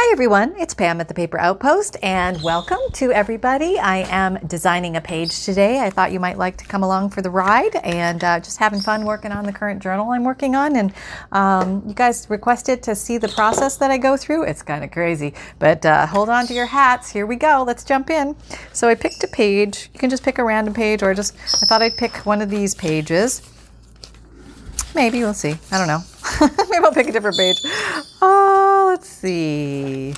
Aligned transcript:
Hi, 0.00 0.12
everyone. 0.12 0.54
It's 0.56 0.74
Pam 0.74 1.00
at 1.00 1.08
the 1.08 1.12
Paper 1.12 1.40
Outpost, 1.40 1.96
and 2.04 2.40
welcome 2.40 2.78
to 2.92 3.10
everybody. 3.10 3.80
I 3.80 4.06
am 4.08 4.38
designing 4.46 4.94
a 4.94 5.00
page 5.00 5.44
today. 5.44 5.80
I 5.80 5.90
thought 5.90 6.12
you 6.12 6.20
might 6.20 6.38
like 6.38 6.56
to 6.58 6.64
come 6.64 6.84
along 6.84 7.10
for 7.10 7.20
the 7.20 7.30
ride 7.30 7.74
and 7.82 8.22
uh, 8.22 8.38
just 8.38 8.58
having 8.58 8.80
fun 8.80 9.04
working 9.04 9.32
on 9.32 9.44
the 9.44 9.52
current 9.52 9.82
journal 9.82 10.12
I'm 10.12 10.22
working 10.22 10.54
on. 10.54 10.76
And 10.76 10.94
um, 11.32 11.82
you 11.84 11.94
guys 11.94 12.30
requested 12.30 12.80
to 12.84 12.94
see 12.94 13.18
the 13.18 13.26
process 13.26 13.76
that 13.78 13.90
I 13.90 13.98
go 13.98 14.16
through. 14.16 14.44
It's 14.44 14.62
kind 14.62 14.84
of 14.84 14.92
crazy, 14.92 15.34
but 15.58 15.84
uh, 15.84 16.06
hold 16.06 16.28
on 16.28 16.46
to 16.46 16.54
your 16.54 16.66
hats. 16.66 17.10
Here 17.10 17.26
we 17.26 17.34
go. 17.34 17.64
Let's 17.66 17.82
jump 17.82 18.08
in. 18.08 18.36
So 18.72 18.88
I 18.88 18.94
picked 18.94 19.24
a 19.24 19.28
page. 19.28 19.90
You 19.92 19.98
can 19.98 20.10
just 20.10 20.22
pick 20.22 20.38
a 20.38 20.44
random 20.44 20.74
page, 20.74 21.02
or 21.02 21.12
just 21.12 21.34
I 21.60 21.66
thought 21.66 21.82
I'd 21.82 21.96
pick 21.96 22.24
one 22.24 22.40
of 22.40 22.50
these 22.50 22.72
pages. 22.72 23.42
Maybe 24.94 25.20
we'll 25.20 25.34
see. 25.34 25.54
I 25.70 25.78
don't 25.78 25.86
know. 25.86 26.00
Maybe 26.70 26.84
I'll 26.84 26.92
pick 26.92 27.08
a 27.08 27.12
different 27.12 27.36
page. 27.36 27.56
Oh, 28.20 28.86
let's 28.88 29.08
see. 29.08 30.14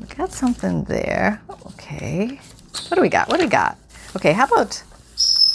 We 0.00 0.06
got 0.16 0.32
something 0.32 0.84
there. 0.84 1.40
Okay. 1.66 2.40
What 2.88 2.96
do 2.96 3.00
we 3.00 3.08
got? 3.08 3.28
What 3.28 3.38
do 3.38 3.44
we 3.44 3.50
got? 3.50 3.78
Okay, 4.16 4.32
how 4.32 4.44
about, 4.44 4.82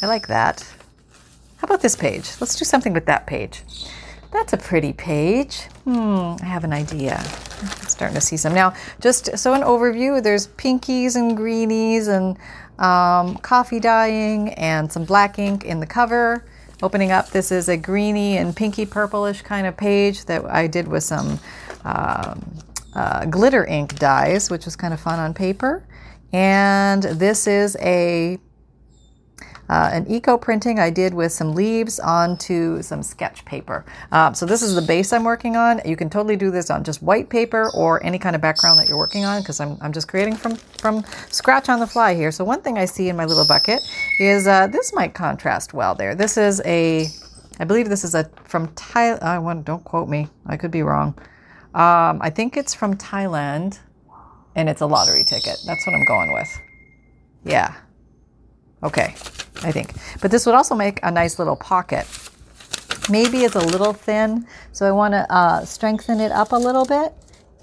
I 0.02 0.08
like 0.08 0.28
that. 0.28 0.62
How 1.58 1.66
about 1.66 1.82
this 1.82 1.96
page? 1.96 2.32
Let's 2.40 2.56
do 2.56 2.66
something 2.66 2.94
with 2.94 3.06
that 3.06 3.28
page. 3.28 3.64
That's 4.32 4.54
a 4.54 4.58
pretty 4.58 4.94
page. 4.94 5.64
Hmm, 5.86 6.36
I 6.42 6.46
have 6.46 6.64
an 6.64 6.74
idea. 6.74 7.18
I'm 7.62 7.88
starting 7.88 8.16
to 8.16 8.22
see 8.22 8.38
some. 8.38 8.54
Now, 8.54 8.74
just 9.02 9.38
so 9.38 9.54
an 9.54 9.62
overview, 9.62 10.22
there's 10.22 10.48
pinkies 10.48 11.16
and 11.16 11.36
greenies 11.36 12.08
and 12.08 12.38
um, 12.78 13.38
coffee 13.38 13.80
dyeing 13.80 14.54
and 14.54 14.92
some 14.92 15.04
black 15.04 15.40
ink 15.40 15.66
in 15.66 15.80
the 15.80 15.88
cover. 15.88 16.46
Opening 16.82 17.12
up, 17.12 17.30
this 17.32 17.52
is 17.52 17.68
a 17.68 17.76
greeny 17.76 18.38
and 18.38 18.56
pinky 18.56 18.86
purplish 18.86 19.42
kind 19.42 19.68
of 19.68 19.76
page 19.76 20.24
that 20.26 20.46
I 20.46 20.66
did 20.68 20.88
with 20.88 21.04
some 21.04 21.38
um, 21.84 22.54
uh, 22.96 23.26
glitter 23.26 23.66
ink 23.66 24.00
dyes, 24.00 24.50
which 24.50 24.64
was 24.64 24.78
kind 24.78 24.94
of 24.94 25.00
fun 25.02 25.20
on 25.20 25.34
paper. 25.34 25.84
And 26.32 27.04
this 27.04 27.48
is 27.48 27.76
a 27.82 28.40
uh, 29.70 29.90
an 29.94 30.10
eco 30.10 30.38
printing 30.38 30.80
I 30.80 30.90
did 30.90 31.14
with 31.14 31.32
some 31.32 31.54
leaves 31.54 32.00
onto 32.00 32.82
some 32.82 33.04
sketch 33.04 33.46
paper. 33.46 33.86
Um, 34.12 34.34
so 34.34 34.46
this 34.46 34.62
is 34.62 34.76
the 34.76 34.82
base 34.82 35.14
I'm 35.14 35.24
working 35.24 35.56
on. 35.56 35.80
You 35.86 35.96
can 35.96 36.10
totally 36.10 36.36
do 36.36 36.50
this 36.50 36.70
on 36.70 36.84
just 36.84 37.04
white 37.04 37.30
paper 37.30 37.70
or 37.76 38.04
any 38.04 38.18
kind 38.18 38.36
of 38.36 38.42
background 38.42 38.80
that 38.80 38.88
you're 38.88 38.98
working 38.98 39.26
on 39.26 39.42
because 39.42 39.60
I'm, 39.60 39.78
I'm 39.82 39.94
just 39.94 40.08
creating 40.08 40.36
from, 40.36 40.56
from 40.56 41.04
scratch 41.30 41.70
on 41.70 41.80
the 41.80 41.88
fly 41.88 42.16
here. 42.16 42.32
So 42.32 42.44
one 42.44 42.62
thing 42.62 42.78
I 42.78 42.86
see 42.86 43.10
in 43.10 43.16
my 43.16 43.26
little 43.26 43.46
bucket 43.46 43.82
is 44.20 44.48
uh, 44.48 44.68
this 44.68 44.94
might 44.94 45.14
contrast 45.14 45.74
well 45.74 45.94
there. 45.94 46.16
This 46.16 46.38
is 46.38 46.62
a, 46.66 47.08
I 47.60 47.66
believe 47.66 47.90
this 47.90 48.04
is 48.04 48.16
a 48.16 48.30
from 48.46 48.70
Thailand. 48.70 49.22
I 49.22 49.38
want, 49.38 49.66
don't 49.66 49.84
quote 49.84 50.10
me. 50.10 50.30
I 50.48 50.58
could 50.58 50.72
be 50.72 50.82
wrong. 50.82 51.16
Um, 51.76 52.20
I 52.22 52.32
think 52.32 52.58
it's 52.58 52.74
from 52.74 52.96
Thailand 52.98 53.80
and 54.56 54.68
it's 54.68 54.82
a 54.82 54.88
lottery 54.88 55.24
ticket. 55.24 55.58
That's 55.66 55.86
what 55.86 55.94
I'm 55.94 56.06
going 56.06 56.34
with. 56.34 56.60
Yeah. 57.44 57.76
Okay, 58.84 59.16
I 59.64 59.72
think. 59.72 59.94
But 60.22 60.32
this 60.32 60.46
would 60.46 60.56
also 60.56 60.76
make 60.76 61.00
a 61.04 61.12
nice 61.12 61.38
little 61.40 61.56
pocket. 61.56 62.08
Maybe 63.10 63.40
it's 63.40 63.56
a 63.56 63.60
little 63.60 63.94
thin, 63.94 64.48
so 64.72 64.86
I 64.86 64.92
want 64.92 65.14
to 65.14 65.26
uh, 65.34 65.66
strengthen 65.66 66.20
it 66.20 66.32
up 66.32 66.52
a 66.52 66.56
little 66.56 66.86
bit. 66.86 67.14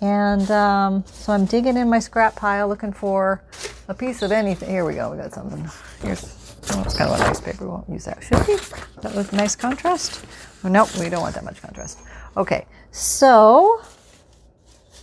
And 0.00 0.50
um, 0.50 1.04
so 1.06 1.32
I'm 1.32 1.46
digging 1.46 1.76
in 1.76 1.88
my 1.88 2.00
scrap 2.00 2.36
pile 2.36 2.68
looking 2.68 2.92
for 2.92 3.42
a 3.88 3.94
piece 3.94 4.20
of 4.22 4.30
anything. 4.30 4.68
Here 4.68 4.84
we 4.84 4.94
go, 4.94 5.10
we 5.10 5.16
got 5.16 5.32
something. 5.32 5.70
Here's, 6.02 6.24
oh, 6.72 6.82
it's 6.82 6.98
kind 6.98 7.10
of 7.10 7.18
a 7.18 7.22
nice 7.22 7.40
paper. 7.40 7.64
We 7.64 7.70
won't 7.70 7.88
use 7.88 8.04
that, 8.04 8.22
should 8.22 8.46
we? 8.46 8.56
That 9.00 9.14
was 9.14 9.32
nice 9.32 9.56
contrast. 9.56 10.24
Oh, 10.64 10.68
nope, 10.68 10.94
we 10.98 11.08
don't 11.08 11.22
want 11.22 11.34
that 11.36 11.44
much 11.44 11.62
contrast. 11.62 12.00
Okay, 12.36 12.66
so, 12.90 13.80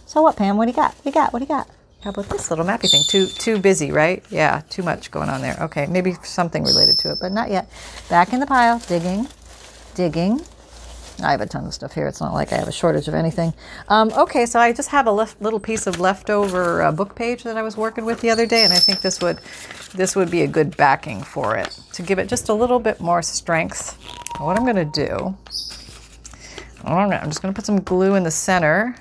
so 0.06 0.22
what, 0.22 0.36
Pam? 0.36 0.58
What 0.58 0.66
do 0.66 0.72
you 0.72 0.76
got? 0.76 0.94
What 0.98 1.04
do 1.04 1.10
you 1.10 1.14
got? 1.14 1.34
What 1.34 1.40
do 1.40 1.46
you 1.46 1.50
got? 1.50 1.68
How 2.04 2.10
about 2.10 2.28
this 2.28 2.50
little 2.50 2.66
mappy 2.66 2.92
thing? 2.92 3.04
Too 3.08 3.28
too 3.28 3.60
busy, 3.60 3.92
right? 3.94 4.22
Yeah, 4.30 4.62
too 4.70 4.84
much 4.84 5.10
going 5.10 5.30
on 5.30 5.42
there. 5.42 5.56
Okay, 5.62 5.86
maybe 5.86 6.16
something 6.22 6.62
related 6.64 6.98
to 7.00 7.12
it, 7.12 7.20
but 7.22 7.32
not 7.32 7.50
yet. 7.50 7.70
Back 8.10 8.34
in 8.34 8.42
the 8.42 8.46
pile, 8.46 8.80
digging, 8.80 9.26
digging. 9.96 10.42
I 11.24 11.32
have 11.32 11.40
a 11.40 11.46
ton 11.46 11.66
of 11.66 11.74
stuff 11.74 11.94
here. 11.94 12.08
It's 12.08 12.20
not 12.20 12.34
like 12.34 12.52
I 12.52 12.58
have 12.58 12.68
a 12.68 12.74
shortage 12.74 13.08
of 13.08 13.14
anything. 13.14 13.54
Um, 13.88 14.12
okay, 14.18 14.46
so 14.46 14.60
I 14.60 14.74
just 14.74 14.90
have 14.90 15.08
a 15.08 15.12
little 15.12 15.62
piece 15.62 15.88
of 15.88 16.02
leftover 16.02 16.82
uh, 16.82 16.92
book 16.92 17.16
page 17.16 17.44
that 17.44 17.56
I 17.56 17.62
was 17.62 17.78
working 17.78 18.04
with 18.04 18.20
the 18.20 18.32
other 18.32 18.46
day, 18.46 18.66
and 18.66 18.74
I 18.74 18.80
think 18.80 19.00
this 19.00 19.22
would 19.22 19.40
this 19.94 20.14
would 20.14 20.30
be 20.30 20.42
a 20.42 20.48
good 20.48 20.76
backing 20.76 21.24
for 21.24 21.56
it 21.56 21.80
to 21.94 22.02
give 22.02 22.20
it 22.20 22.28
just 22.28 22.50
a 22.50 22.54
little 22.54 22.80
bit 22.80 23.00
more 23.00 23.22
strength. 23.22 23.98
What 24.40 24.58
I'm 24.58 24.66
going 24.66 24.76
to 24.76 24.84
do, 24.84 25.38
I 26.84 27.00
don't 27.00 27.10
know, 27.10 27.16
I'm 27.16 27.30
just 27.30 27.42
going 27.42 27.54
to 27.54 27.58
put 27.58 27.66
some 27.66 27.80
glue 27.80 28.16
in 28.16 28.24
the 28.24 28.32
center 28.32 28.94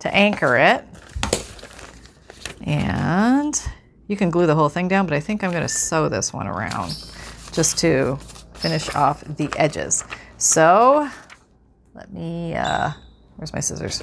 to 0.00 0.14
anchor 0.14 0.58
it. 0.58 0.84
And 2.62 3.60
you 4.06 4.16
can 4.16 4.30
glue 4.30 4.46
the 4.46 4.54
whole 4.54 4.68
thing 4.68 4.88
down, 4.88 5.06
but 5.06 5.14
I 5.14 5.20
think 5.20 5.44
I'm 5.44 5.50
going 5.50 5.62
to 5.62 5.68
sew 5.68 6.08
this 6.08 6.32
one 6.32 6.46
around 6.46 6.90
just 7.52 7.78
to 7.78 8.18
finish 8.54 8.94
off 8.94 9.22
the 9.24 9.48
edges. 9.56 10.04
So 10.36 11.08
let 11.94 12.12
me, 12.12 12.54
uh, 12.54 12.90
where's 13.36 13.52
my 13.52 13.60
scissors? 13.60 14.02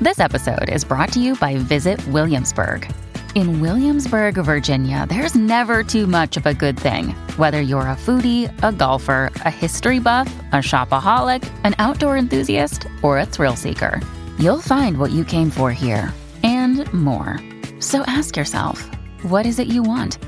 This 0.00 0.18
episode 0.18 0.70
is 0.70 0.84
brought 0.84 1.12
to 1.12 1.20
you 1.20 1.36
by 1.36 1.56
Visit 1.56 2.04
Williamsburg. 2.08 2.90
In 3.34 3.60
Williamsburg, 3.60 4.34
Virginia, 4.36 5.06
there's 5.08 5.34
never 5.34 5.84
too 5.84 6.06
much 6.06 6.36
of 6.36 6.46
a 6.46 6.54
good 6.54 6.78
thing. 6.78 7.10
Whether 7.36 7.60
you're 7.60 7.80
a 7.82 7.96
foodie, 7.96 8.50
a 8.62 8.72
golfer, 8.72 9.30
a 9.44 9.50
history 9.50 10.00
buff, 10.00 10.32
a 10.52 10.56
shopaholic, 10.56 11.48
an 11.64 11.74
outdoor 11.78 12.16
enthusiast, 12.16 12.86
or 13.02 13.18
a 13.18 13.26
thrill 13.26 13.56
seeker, 13.56 14.00
you'll 14.38 14.60
find 14.60 14.98
what 14.98 15.12
you 15.12 15.24
came 15.24 15.50
for 15.50 15.70
here 15.70 16.12
and 16.78 16.92
more. 16.94 17.38
So 17.80 18.02
ask 18.06 18.36
yourself, 18.36 18.88
what 19.22 19.46
is 19.46 19.58
it 19.58 19.66
you 19.66 19.82
want? 19.82 20.18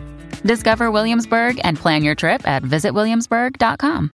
Discover 0.44 0.90
Williamsburg 0.90 1.60
and 1.62 1.78
plan 1.78 2.02
your 2.02 2.14
trip 2.14 2.46
at 2.48 2.62
visitwilliamsburg.com. 2.62 4.10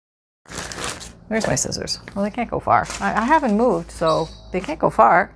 Where's 1.28 1.48
my 1.48 1.56
scissors? 1.56 2.00
Well, 2.16 2.24
they 2.24 2.32
can't 2.32 2.50
go 2.50 2.60
far. 2.60 2.88
I, 3.00 3.22
I 3.22 3.26
haven't 3.26 3.58
moved, 3.58 3.92
so 3.92 4.30
they 4.52 4.60
can't 4.60 4.80
go 4.80 4.90
far. 4.90 5.36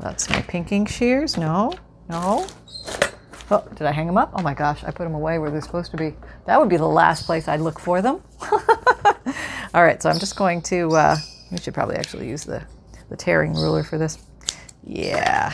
That's 0.00 0.30
my 0.30 0.42
pinking 0.42 0.86
shears. 0.86 1.36
No, 1.36 1.74
no. 2.08 2.46
Oh, 3.50 3.66
did 3.74 3.82
I 3.82 3.92
hang 3.92 4.06
them 4.06 4.16
up? 4.16 4.30
Oh 4.34 4.42
my 4.42 4.54
gosh, 4.54 4.84
I 4.84 4.92
put 4.92 5.04
them 5.04 5.14
away 5.14 5.38
where 5.40 5.50
they're 5.50 5.60
supposed 5.60 5.90
to 5.90 5.96
be. 5.96 6.14
That 6.46 6.60
would 6.60 6.68
be 6.68 6.76
the 6.76 6.86
last 6.86 7.26
place 7.26 7.48
I'd 7.48 7.60
look 7.60 7.80
for 7.80 8.00
them. 8.00 8.22
All 9.74 9.82
right, 9.82 10.00
so 10.00 10.08
I'm 10.08 10.20
just 10.20 10.36
going 10.36 10.62
to, 10.62 10.90
uh, 10.92 11.16
we 11.50 11.58
should 11.58 11.74
probably 11.74 11.96
actually 11.96 12.28
use 12.28 12.44
the, 12.44 12.62
the 13.08 13.16
tearing 13.16 13.54
ruler 13.54 13.82
for 13.82 13.98
this. 13.98 14.18
Yeah. 14.84 15.52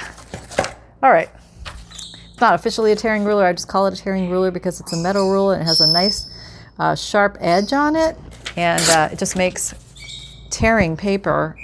All 1.03 1.11
right. 1.11 1.31
It's 1.65 2.41
not 2.41 2.55
officially 2.55 2.93
a 2.93 2.97
tearing 2.97 3.25
ruler. 3.25 3.45
I 3.45 3.53
just 3.53 3.69
call 3.69 3.87
it 3.87 3.95
a 3.95 3.97
tearing 3.97 4.31
ruler 4.31 4.51
because 4.51 4.81
it's 4.81 4.93
a 4.93 4.97
metal 4.97 5.31
ruler 5.31 5.55
and 5.55 5.63
it 5.63 5.67
has 5.67 5.81
a 5.81 5.93
nice 5.93 6.31
uh, 6.79 6.95
sharp 6.95 7.39
edge 7.41 7.73
on 7.73 7.97
it. 7.97 8.17
And 8.57 8.83
uh, 8.91 9.09
it 9.13 9.19
just 9.19 9.37
makes 9.37 9.75
tearing 10.51 10.97
paper 10.97 11.59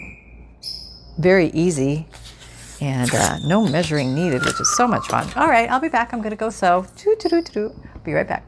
very 1.18 1.48
easy 1.48 2.06
and 2.80 3.14
uh, 3.14 3.38
no 3.44 3.66
measuring 3.66 4.14
needed, 4.14 4.44
which 4.44 4.60
is 4.60 4.76
so 4.76 4.88
much 4.88 5.06
fun. 5.06 5.28
All 5.36 5.48
right, 5.48 5.70
I'll 5.70 5.80
be 5.80 5.88
back. 5.88 6.12
I'm 6.12 6.20
going 6.20 6.30
to 6.30 6.36
go 6.36 6.50
sew. 6.50 6.86
Be 8.04 8.12
right 8.12 8.26
back. 8.26 8.44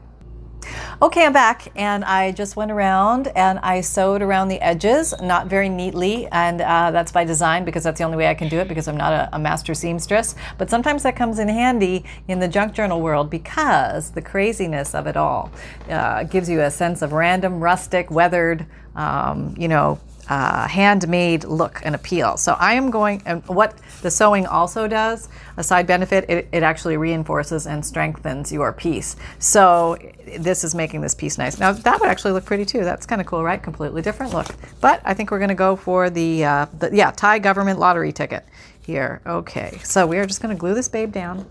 Okay, 1.01 1.25
I'm 1.25 1.33
back, 1.33 1.71
and 1.75 2.05
I 2.05 2.31
just 2.31 2.55
went 2.55 2.71
around 2.71 3.27
and 3.35 3.59
I 3.59 3.81
sewed 3.81 4.21
around 4.21 4.47
the 4.47 4.61
edges, 4.61 5.13
not 5.21 5.47
very 5.47 5.69
neatly, 5.69 6.27
and 6.27 6.61
uh, 6.61 6.91
that's 6.91 7.11
by 7.11 7.23
design 7.23 7.65
because 7.65 7.83
that's 7.83 7.97
the 7.97 8.03
only 8.03 8.17
way 8.17 8.27
I 8.27 8.33
can 8.33 8.47
do 8.47 8.59
it 8.59 8.67
because 8.67 8.87
I'm 8.87 8.97
not 8.97 9.13
a, 9.13 9.29
a, 9.35 9.39
master 9.39 9.73
seamstress. 9.73 10.35
But 10.57 10.69
sometimes 10.69 11.03
that 11.03 11.15
comes 11.15 11.39
in 11.39 11.47
handy 11.49 12.05
in 12.27 12.39
the 12.39 12.47
junk 12.47 12.73
journal 12.73 13.01
world 13.01 13.29
because 13.29 14.11
the 14.11 14.21
craziness 14.21 14.95
of 14.95 15.07
it 15.07 15.17
all 15.17 15.51
uh, 15.89 16.23
gives 16.23 16.49
you 16.49 16.61
a 16.61 16.71
sense 16.71 17.01
of 17.01 17.13
random, 17.13 17.59
rustic, 17.59 18.09
weathered, 18.09 18.65
um, 18.95 19.53
you 19.57 19.67
know, 19.67 19.99
uh, 20.29 20.67
handmade 20.67 21.43
look 21.43 21.81
and 21.83 21.95
appeal. 21.95 22.37
So 22.37 22.53
I 22.53 22.73
am 22.73 22.89
going, 22.89 23.21
and 23.25 23.45
what 23.47 23.77
the 24.01 24.11
sewing 24.11 24.45
also 24.47 24.87
does, 24.87 25.29
a 25.57 25.63
side 25.63 25.87
benefit, 25.87 26.25
it, 26.29 26.47
it 26.51 26.63
actually 26.63 26.97
reinforces 26.97 27.67
and 27.67 27.85
strengthens 27.85 28.51
your 28.51 28.73
piece. 28.73 29.15
So 29.39 29.97
this 30.37 30.63
is 30.63 30.73
making 30.75 31.01
this 31.01 31.15
piece 31.15 31.37
nice. 31.37 31.59
Now 31.59 31.71
that 31.71 31.99
would 31.99 32.09
actually 32.09 32.31
look 32.31 32.45
pretty 32.45 32.65
too. 32.65 32.83
That's 32.83 33.05
kind 33.05 33.21
of 33.21 33.27
cool, 33.27 33.43
right? 33.43 33.61
Completely 33.61 34.01
different 34.01 34.33
look. 34.33 34.47
But 34.81 35.01
I 35.05 35.13
think 35.13 35.31
we're 35.31 35.39
going 35.39 35.49
to 35.49 35.55
go 35.55 35.75
for 35.75 36.09
the, 36.09 36.45
uh, 36.45 36.65
the, 36.77 36.89
yeah, 36.93 37.11
Thai 37.11 37.39
government 37.39 37.79
lottery 37.79 38.11
ticket 38.11 38.45
here. 38.81 39.21
Okay, 39.25 39.79
so 39.83 40.05
we 40.05 40.17
are 40.17 40.25
just 40.25 40.41
going 40.41 40.55
to 40.55 40.59
glue 40.59 40.73
this 40.73 40.89
babe 40.89 41.11
down. 41.11 41.45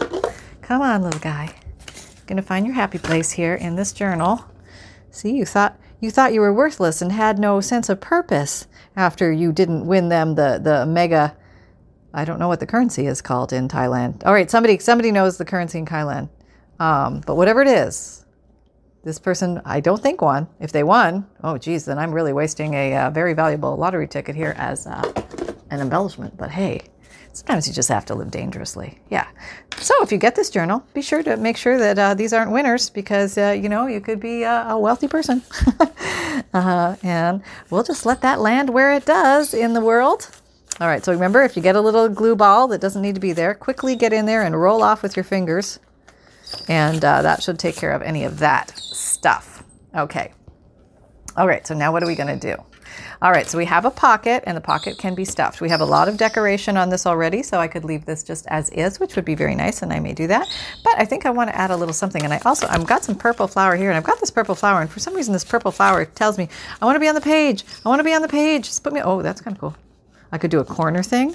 Come 0.63 0.83
on, 0.83 1.03
little 1.03 1.21
guy. 1.21 1.55
Going 2.27 2.37
to 2.37 2.43
find 2.43 2.65
your 2.65 2.75
happy 2.75 2.99
place 2.99 3.33
here 3.33 3.55
in 3.55 3.77
this 3.77 3.93
journal. 3.93 4.47
See, 5.11 5.33
you 5.33 5.45
thought 5.45 5.79
you 6.01 6.11
thought 6.11 6.33
you 6.35 6.41
were 6.41 6.53
worthless 6.53 7.01
and 7.01 7.13
had 7.13 7.39
no 7.39 7.61
sense 7.61 7.89
of 7.89 8.01
purpose 8.01 8.67
after 8.97 9.33
you 9.33 9.53
didn't 9.53 9.87
win 9.87 10.09
them 10.09 10.35
the, 10.35 10.61
the 10.63 10.87
mega 10.87 11.37
I 12.17 12.25
don't 12.25 12.39
know 12.39 12.47
what 12.47 12.61
the 12.61 12.67
currency 12.67 13.09
is 13.09 13.21
called 13.21 13.53
in 13.53 13.67
Thailand. 13.67 14.25
All 14.25 14.33
right, 14.33 14.49
somebody 14.49 14.79
somebody 14.79 15.11
knows 15.11 15.37
the 15.37 15.45
currency 15.45 15.79
in 15.81 15.87
Thailand. 15.87 16.29
Um, 16.79 17.23
but 17.27 17.35
whatever 17.35 17.61
it 17.61 17.69
is, 17.69 18.25
this 19.03 19.19
person 19.19 19.61
I 19.65 19.81
don't 19.81 20.01
think 20.01 20.23
won. 20.23 20.49
If 20.61 20.71
they 20.71 20.85
won, 20.85 21.27
oh 21.43 21.59
geez, 21.59 21.85
then 21.85 21.99
I'm 21.99 22.13
really 22.13 22.33
wasting 22.33 22.75
a 22.75 22.95
uh, 22.95 23.11
very 23.11 23.35
valuable 23.35 23.77
lottery 23.77 24.07
ticket 24.07 24.37
here 24.37 24.55
as 24.57 24.87
uh, 24.87 25.13
an 25.71 25.81
embellishment, 25.81 26.37
but 26.37 26.51
hey, 26.51 26.83
sometimes 27.35 27.69
you 27.69 27.75
just 27.75 27.89
have 27.89 28.07
to 28.07 28.15
live 28.15 28.31
dangerously. 28.31 29.01
Yeah. 29.11 29.27
So 29.77 29.95
if 30.03 30.13
you 30.13 30.19
get 30.19 30.37
this 30.37 30.51
journal, 30.51 30.85
be 30.95 31.03
sure 31.03 31.23
to 31.23 31.37
make 31.37 31.57
sure 31.57 31.79
that 31.79 31.99
uh, 31.99 32.15
these 32.15 32.33
aren't 32.33 32.53
winners 32.53 32.89
because, 32.89 33.37
uh, 33.37 33.51
you 33.51 33.69
know, 33.69 33.87
you 33.87 34.01
could 34.01 34.21
be 34.21 34.45
a, 34.45 34.69
a 34.69 34.79
wealthy 34.79 35.09
person. 35.09 35.43
uh, 36.55 36.97
and 37.03 37.43
we'll 37.71 37.83
just 37.83 38.07
let 38.07 38.23
that 38.23 38.41
land 38.41 38.71
where 38.71 38.95
it 38.95 39.05
does 39.05 39.53
in 39.53 39.75
the 39.75 39.81
world. 39.81 40.31
All 40.81 40.89
right, 40.89 41.05
so 41.05 41.13
remember 41.13 41.43
if 41.43 41.57
you 41.57 41.63
get 41.63 41.77
a 41.77 41.81
little 41.81 42.09
glue 42.09 42.35
ball 42.35 42.69
that 42.69 42.81
doesn't 42.81 43.03
need 43.03 43.15
to 43.15 43.21
be 43.21 43.33
there, 43.33 43.55
quickly 43.55 43.95
get 43.95 44.13
in 44.13 44.27
there 44.27 44.43
and 44.43 44.61
roll 44.61 44.83
off 44.83 45.03
with 45.03 45.17
your 45.17 45.25
fingers. 45.25 45.79
And 46.69 47.05
uh, 47.05 47.23
that 47.23 47.43
should 47.43 47.59
take 47.59 47.77
care 47.77 47.93
of 47.93 48.03
any 48.03 48.25
of 48.25 48.39
that 48.39 48.71
stuff. 48.77 49.65
Okay. 49.95 50.33
All 51.37 51.47
right, 51.49 51.67
so 51.67 51.75
now 51.75 51.93
what 51.93 52.03
are 52.03 52.07
we 52.07 52.15
going 52.15 52.39
to 52.39 52.55
do? 52.55 52.63
All 53.25 53.33
right, 53.33 53.49
so 53.49 53.57
we 53.57 53.65
have 53.65 53.87
a 53.87 53.91
pocket, 53.91 54.45
and 54.47 54.55
the 54.55 54.61
pocket 54.61 54.99
can 54.99 55.15
be 55.15 55.25
stuffed. 55.25 55.63
We 55.63 55.71
have 55.71 55.81
a 55.81 55.87
lot 55.87 56.09
of 56.09 56.19
decoration 56.19 56.77
on 56.77 56.91
this 56.91 57.07
already, 57.07 57.43
so 57.43 57.59
I 57.59 57.69
could 57.69 57.83
leave 57.83 58.05
this 58.05 58.23
just 58.23 58.47
as 58.49 58.69
is, 58.69 59.01
which 59.01 59.17
would 59.17 59.25
be 59.25 59.35
very 59.35 59.55
nice, 59.55 59.81
and 59.81 59.95
I 59.95 59.99
may 59.99 60.13
do 60.13 60.27
that. 60.27 60.47
But 60.85 60.99
I 60.99 61.07
think 61.07 61.25
I 61.25 61.31
want 61.31 61.49
to 61.49 61.57
add 61.57 61.71
a 61.71 61.77
little 61.79 61.95
something, 61.95 62.23
and 62.23 62.35
I 62.35 62.41
also 62.45 62.67
I've 62.69 62.87
got 62.87 63.03
some 63.03 63.15
purple 63.15 63.49
flower 63.49 63.77
here, 63.77 63.89
and 63.89 63.97
I've 63.97 64.05
got 64.05 64.21
this 64.21 64.31
purple 64.31 64.55
flower, 64.55 64.83
and 64.83 64.91
for 64.91 65.01
some 65.01 65.15
reason 65.15 65.33
this 65.33 65.43
purple 65.43 65.73
flower 65.73 66.05
tells 66.05 66.37
me 66.37 66.51
I 66.83 66.85
want 66.85 66.97
to 66.97 67.01
be 67.01 67.09
on 67.09 67.15
the 67.15 67.23
page. 67.23 67.65
I 67.87 67.89
want 67.89 68.01
to 68.01 68.05
be 68.05 68.13
on 68.13 68.21
the 68.21 68.29
page. 68.29 68.67
Just 68.67 68.85
put 68.85 68.93
me. 68.93 69.01
Oh, 69.03 69.23
that's 69.23 69.41
kind 69.41 69.57
of 69.57 69.61
cool. 69.63 69.75
I 70.31 70.37
could 70.37 70.51
do 70.51 70.61
a 70.61 70.65
corner 70.65 71.03
thing, 71.03 71.35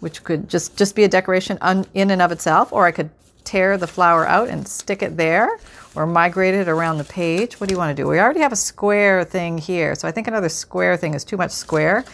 which 0.00 0.24
could 0.24 0.48
just 0.48 0.76
just 0.76 0.96
be 0.96 1.04
a 1.04 1.08
decoration 1.08 1.58
un, 1.60 1.86
in 1.94 2.10
and 2.10 2.22
of 2.22 2.32
itself, 2.32 2.72
or 2.72 2.86
I 2.86 2.90
could 2.90 3.10
tear 3.44 3.76
the 3.76 3.86
flower 3.86 4.26
out 4.26 4.48
and 4.48 4.66
stick 4.66 5.02
it 5.02 5.16
there 5.16 5.58
or 5.94 6.06
migrate 6.06 6.54
it 6.54 6.68
around 6.68 6.98
the 6.98 7.04
page. 7.04 7.60
What 7.60 7.68
do 7.68 7.74
you 7.74 7.78
want 7.78 7.96
to 7.96 8.02
do? 8.02 8.08
We 8.08 8.18
already 8.18 8.40
have 8.40 8.52
a 8.52 8.56
square 8.56 9.24
thing 9.24 9.58
here. 9.58 9.94
So 9.94 10.08
I 10.08 10.10
think 10.10 10.26
another 10.26 10.48
square 10.48 10.96
thing 10.96 11.14
is 11.14 11.24
too 11.24 11.36
much 11.36 11.52
square. 11.52 12.04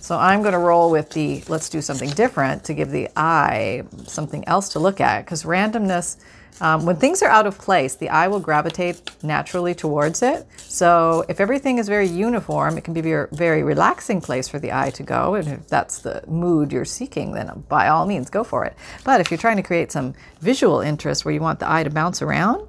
So 0.00 0.18
I'm 0.18 0.42
going 0.42 0.52
to 0.52 0.58
roll 0.58 0.90
with 0.90 1.10
the 1.10 1.42
let's 1.48 1.68
do 1.68 1.80
something 1.80 2.10
different 2.10 2.64
to 2.64 2.74
give 2.74 2.90
the 2.90 3.08
eye 3.16 3.84
something 4.06 4.46
else 4.48 4.70
to 4.70 4.80
look 4.80 5.00
at 5.00 5.24
because 5.24 5.44
randomness 5.44 6.16
um, 6.60 6.84
when 6.84 6.96
things 6.96 7.22
are 7.22 7.28
out 7.28 7.46
of 7.46 7.58
place, 7.58 7.94
the 7.94 8.08
eye 8.08 8.28
will 8.28 8.40
gravitate 8.40 9.00
naturally 9.22 9.74
towards 9.74 10.22
it. 10.22 10.46
So 10.58 11.24
if 11.28 11.40
everything 11.40 11.78
is 11.78 11.88
very 11.88 12.06
uniform, 12.06 12.78
it 12.78 12.84
can 12.84 12.94
be 12.94 13.12
a 13.12 13.26
very 13.32 13.62
relaxing 13.62 14.20
place 14.20 14.48
for 14.48 14.58
the 14.58 14.72
eye 14.72 14.90
to 14.90 15.02
go. 15.02 15.34
And 15.34 15.48
if 15.48 15.68
that's 15.68 15.98
the 15.98 16.22
mood 16.28 16.72
you're 16.72 16.84
seeking, 16.84 17.32
then 17.32 17.64
by 17.68 17.88
all 17.88 18.06
means, 18.06 18.30
go 18.30 18.44
for 18.44 18.64
it. 18.64 18.76
But 19.04 19.20
if 19.20 19.30
you're 19.30 19.38
trying 19.38 19.56
to 19.56 19.62
create 19.62 19.90
some 19.90 20.14
visual 20.40 20.80
interest 20.80 21.24
where 21.24 21.34
you 21.34 21.40
want 21.40 21.58
the 21.58 21.70
eye 21.70 21.82
to 21.82 21.90
bounce 21.90 22.22
around, 22.22 22.66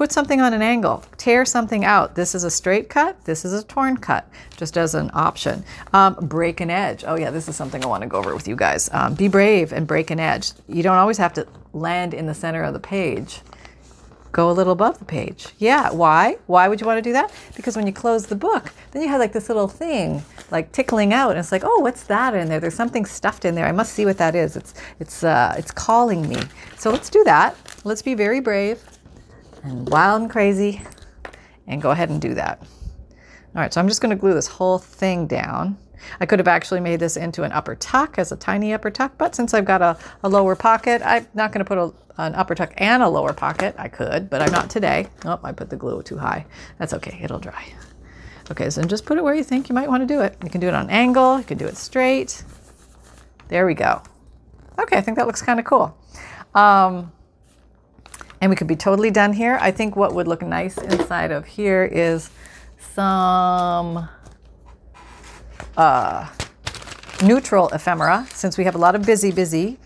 put 0.00 0.12
something 0.12 0.40
on 0.40 0.54
an 0.54 0.62
angle, 0.62 1.04
tear 1.18 1.44
something 1.44 1.84
out. 1.84 2.14
This 2.14 2.34
is 2.34 2.42
a 2.42 2.50
straight 2.50 2.88
cut, 2.88 3.22
this 3.26 3.44
is 3.44 3.52
a 3.52 3.62
torn 3.62 3.98
cut, 3.98 4.26
just 4.56 4.78
as 4.78 4.94
an 4.94 5.10
option. 5.12 5.62
Um, 5.92 6.14
break 6.14 6.62
an 6.62 6.70
edge. 6.70 7.04
Oh, 7.06 7.16
yeah, 7.16 7.30
this 7.30 7.48
is 7.48 7.54
something 7.54 7.84
I 7.84 7.86
want 7.86 8.00
to 8.04 8.08
go 8.08 8.16
over 8.16 8.34
with 8.34 8.48
you 8.48 8.56
guys. 8.56 8.88
Um, 8.94 9.12
be 9.12 9.28
brave 9.28 9.74
and 9.74 9.86
break 9.86 10.10
an 10.10 10.18
edge. 10.18 10.52
You 10.68 10.82
don't 10.82 10.96
always 10.96 11.18
have 11.18 11.34
to 11.34 11.46
land 11.74 12.14
in 12.14 12.24
the 12.24 12.32
center 12.32 12.62
of 12.62 12.72
the 12.72 12.80
page. 12.80 13.42
Go 14.32 14.50
a 14.50 14.52
little 14.52 14.72
above 14.72 14.98
the 14.98 15.04
page. 15.04 15.48
Yeah, 15.58 15.90
why? 15.90 16.38
Why 16.46 16.66
would 16.66 16.80
you 16.80 16.86
want 16.86 16.96
to 16.96 17.02
do 17.02 17.12
that? 17.12 17.30
Because 17.54 17.76
when 17.76 17.86
you 17.86 17.92
close 17.92 18.24
the 18.24 18.36
book, 18.36 18.72
then 18.92 19.02
you 19.02 19.08
have 19.08 19.20
like 19.20 19.34
this 19.34 19.50
little 19.50 19.68
thing 19.68 20.22
like 20.50 20.72
tickling 20.72 21.12
out 21.12 21.32
and 21.32 21.38
it's 21.38 21.52
like, 21.52 21.62
"Oh, 21.62 21.80
what's 21.80 22.04
that 22.04 22.34
in 22.34 22.48
there? 22.48 22.58
There's 22.58 22.74
something 22.74 23.04
stuffed 23.04 23.44
in 23.44 23.54
there. 23.54 23.66
I 23.66 23.72
must 23.72 23.92
see 23.92 24.06
what 24.06 24.16
that 24.16 24.34
is. 24.34 24.56
It's 24.56 24.72
it's 24.98 25.24
uh 25.24 25.54
it's 25.58 25.72
calling 25.72 26.26
me." 26.26 26.40
So 26.78 26.90
let's 26.90 27.10
do 27.10 27.22
that. 27.24 27.54
Let's 27.84 28.02
be 28.02 28.14
very 28.14 28.40
brave 28.40 28.80
and 29.62 29.88
wild 29.88 30.22
and 30.22 30.30
crazy 30.30 30.82
and 31.66 31.80
go 31.80 31.90
ahead 31.90 32.10
and 32.10 32.20
do 32.20 32.34
that. 32.34 32.60
All 32.60 33.60
right, 33.62 33.72
so 33.72 33.80
I'm 33.80 33.88
just 33.88 34.00
going 34.00 34.10
to 34.10 34.20
glue 34.20 34.34
this 34.34 34.46
whole 34.46 34.78
thing 34.78 35.26
down. 35.26 35.76
I 36.20 36.26
could 36.26 36.38
have 36.38 36.48
actually 36.48 36.80
made 36.80 37.00
this 37.00 37.16
into 37.16 37.42
an 37.42 37.52
upper 37.52 37.74
tuck 37.74 38.18
as 38.18 38.32
a 38.32 38.36
tiny 38.36 38.72
upper 38.72 38.90
tuck, 38.90 39.18
but 39.18 39.34
since 39.34 39.54
I've 39.54 39.64
got 39.64 39.82
a, 39.82 39.98
a 40.22 40.28
lower 40.28 40.56
pocket, 40.56 41.02
I'm 41.04 41.26
not 41.34 41.52
going 41.52 41.64
to 41.64 41.68
put 41.68 41.78
a, 41.78 41.92
an 42.22 42.34
upper 42.34 42.54
tuck 42.54 42.72
and 42.76 43.02
a 43.02 43.08
lower 43.08 43.32
pocket. 43.32 43.74
I 43.78 43.88
could, 43.88 44.30
but 44.30 44.40
I'm 44.40 44.52
not 44.52 44.70
today. 44.70 45.08
Oh, 45.24 45.38
I 45.42 45.52
put 45.52 45.68
the 45.68 45.76
glue 45.76 46.02
too 46.02 46.16
high. 46.16 46.46
That's 46.78 46.94
okay, 46.94 47.18
it'll 47.22 47.38
dry. 47.38 47.72
Okay, 48.50 48.70
so 48.70 48.82
just 48.82 49.04
put 49.04 49.18
it 49.18 49.24
where 49.24 49.34
you 49.34 49.44
think 49.44 49.68
you 49.68 49.74
might 49.74 49.88
want 49.88 50.02
to 50.02 50.06
do 50.06 50.20
it. 50.20 50.36
You 50.42 50.50
can 50.50 50.60
do 50.60 50.68
it 50.68 50.74
on 50.74 50.84
an 50.84 50.90
angle, 50.90 51.38
you 51.38 51.44
can 51.44 51.58
do 51.58 51.66
it 51.66 51.76
straight. 51.76 52.42
There 53.48 53.66
we 53.66 53.74
go. 53.74 54.02
Okay, 54.78 54.96
I 54.96 55.00
think 55.00 55.16
that 55.18 55.26
looks 55.26 55.42
kind 55.42 55.60
of 55.60 55.66
cool. 55.66 55.96
Um, 56.54 57.12
and 58.40 58.50
we 58.50 58.56
could 58.56 58.66
be 58.66 58.76
totally 58.76 59.10
done 59.10 59.32
here. 59.32 59.58
I 59.60 59.70
think 59.70 59.96
what 59.96 60.14
would 60.14 60.26
look 60.26 60.42
nice 60.42 60.78
inside 60.78 61.30
of 61.30 61.46
here 61.46 61.84
is 61.84 62.30
some 62.94 64.08
uh, 65.76 66.28
neutral 67.22 67.68
ephemera, 67.68 68.26
since 68.32 68.56
we 68.56 68.64
have 68.64 68.74
a 68.74 68.78
lot 68.78 68.94
of 68.94 69.04
busy, 69.04 69.30
busy. 69.30 69.78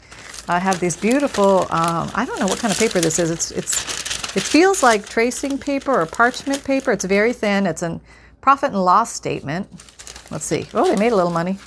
I 0.49 0.59
have 0.59 0.79
these 0.79 0.97
beautiful, 0.97 1.62
um, 1.71 2.11
I 2.15 2.25
don't 2.27 2.39
know 2.39 2.47
what 2.47 2.59
kind 2.59 2.71
of 2.71 2.79
paper 2.79 3.01
this 3.01 3.19
is. 3.19 3.31
It's, 3.31 3.51
it's, 3.51 4.37
it 4.37 4.43
feels 4.43 4.83
like 4.83 5.09
tracing 5.09 5.59
paper 5.59 5.93
or 5.93 6.06
parchment 6.06 6.62
paper. 6.65 6.93
It's 6.93 7.05
very 7.05 7.33
thin. 7.33 7.67
It's 7.67 7.83
a 7.83 8.01
profit 8.41 8.71
and 8.71 8.85
loss 8.85 9.12
statement. 9.12 9.69
Let's 10.31 10.45
see. 10.45 10.67
Oh, 10.75 10.89
they 10.89 10.97
made 10.97 11.12
a 11.12 11.17
little 11.17 11.31
money. 11.31 11.59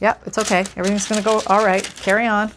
Yep, 0.00 0.22
it's 0.26 0.38
okay. 0.38 0.60
Everything's 0.76 1.08
going 1.08 1.20
to 1.20 1.24
go 1.24 1.42
all 1.46 1.64
right. 1.64 1.82
Carry 1.96 2.26
on. 2.26 2.52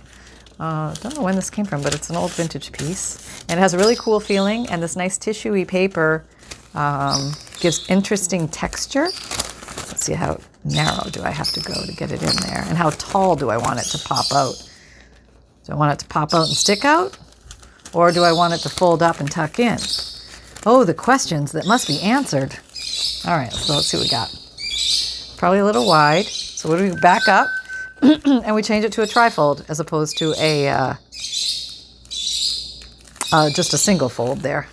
I 0.60 0.90
uh, 0.90 0.94
don't 0.96 1.16
know 1.16 1.24
when 1.24 1.36
this 1.36 1.50
came 1.50 1.64
from, 1.64 1.82
but 1.82 1.96
it's 1.96 2.10
an 2.10 2.18
old 2.18 2.34
vintage 2.34 2.74
piece. 2.74 3.44
And 3.48 3.58
it 3.58 3.62
has 3.62 3.74
a 3.74 3.78
really 3.78 3.96
cool 3.96 4.20
feeling, 4.20 4.68
and 4.68 4.84
this 4.84 4.96
nice 4.96 5.18
tissuey 5.18 5.66
paper 5.66 6.26
um, 6.76 7.32
gives 7.62 7.90
interesting 7.90 8.50
texture. 8.50 9.06
Let's 9.06 10.06
see 10.06 10.14
how 10.14 10.40
narrow 10.66 11.10
do 11.12 11.24
I 11.24 11.30
have 11.30 11.48
to 11.52 11.62
go 11.62 11.86
to 11.86 11.94
get 11.94 12.12
it 12.12 12.22
in 12.22 12.36
there, 12.48 12.66
and 12.68 12.78
how 12.78 12.90
tall 12.90 13.38
do 13.38 13.50
I 13.50 13.58
want 13.58 13.80
it 13.80 13.86
to 13.86 14.00
pop 14.00 14.26
out. 14.34 14.56
Do 15.66 15.72
I 15.72 15.76
want 15.76 15.94
it 15.94 16.00
to 16.00 16.08
pop 16.08 16.34
out 16.34 16.48
and 16.48 16.56
stick 16.56 16.84
out, 16.84 17.18
or 17.94 18.12
do 18.12 18.24
I 18.24 18.34
want 18.34 18.54
it 18.54 18.60
to 18.60 18.70
fold 18.70 19.02
up 19.02 19.22
and 19.22 19.32
tuck 19.32 19.60
in? 19.60 19.78
Oh, 20.66 20.84
the 20.84 20.94
questions 20.94 21.54
that 21.54 21.66
must 21.68 21.88
be 21.88 22.02
answered. 22.02 22.58
All 23.26 23.38
right, 23.38 23.54
so 23.54 23.76
let's 23.76 23.88
see 23.88 23.98
what 23.98 24.04
we 24.04 24.10
got. 24.10 24.36
Probably 25.38 25.60
a 25.60 25.66
little 25.66 25.88
wide. 25.88 26.26
So 26.26 26.68
what 26.68 26.80
do 26.80 26.84
we 26.84 27.00
back 27.00 27.30
up? 27.30 27.48
and 28.26 28.56
we 28.56 28.62
change 28.62 28.86
it 28.86 28.92
to 28.94 29.02
a 29.02 29.06
trifold 29.06 29.70
as 29.70 29.80
opposed 29.80 30.18
to 30.18 30.34
a 30.38 30.70
uh, 30.70 30.94
uh, 33.32 33.50
just 33.50 33.74
a 33.74 33.78
single 33.78 34.10
fold 34.10 34.40
there. 34.40 34.68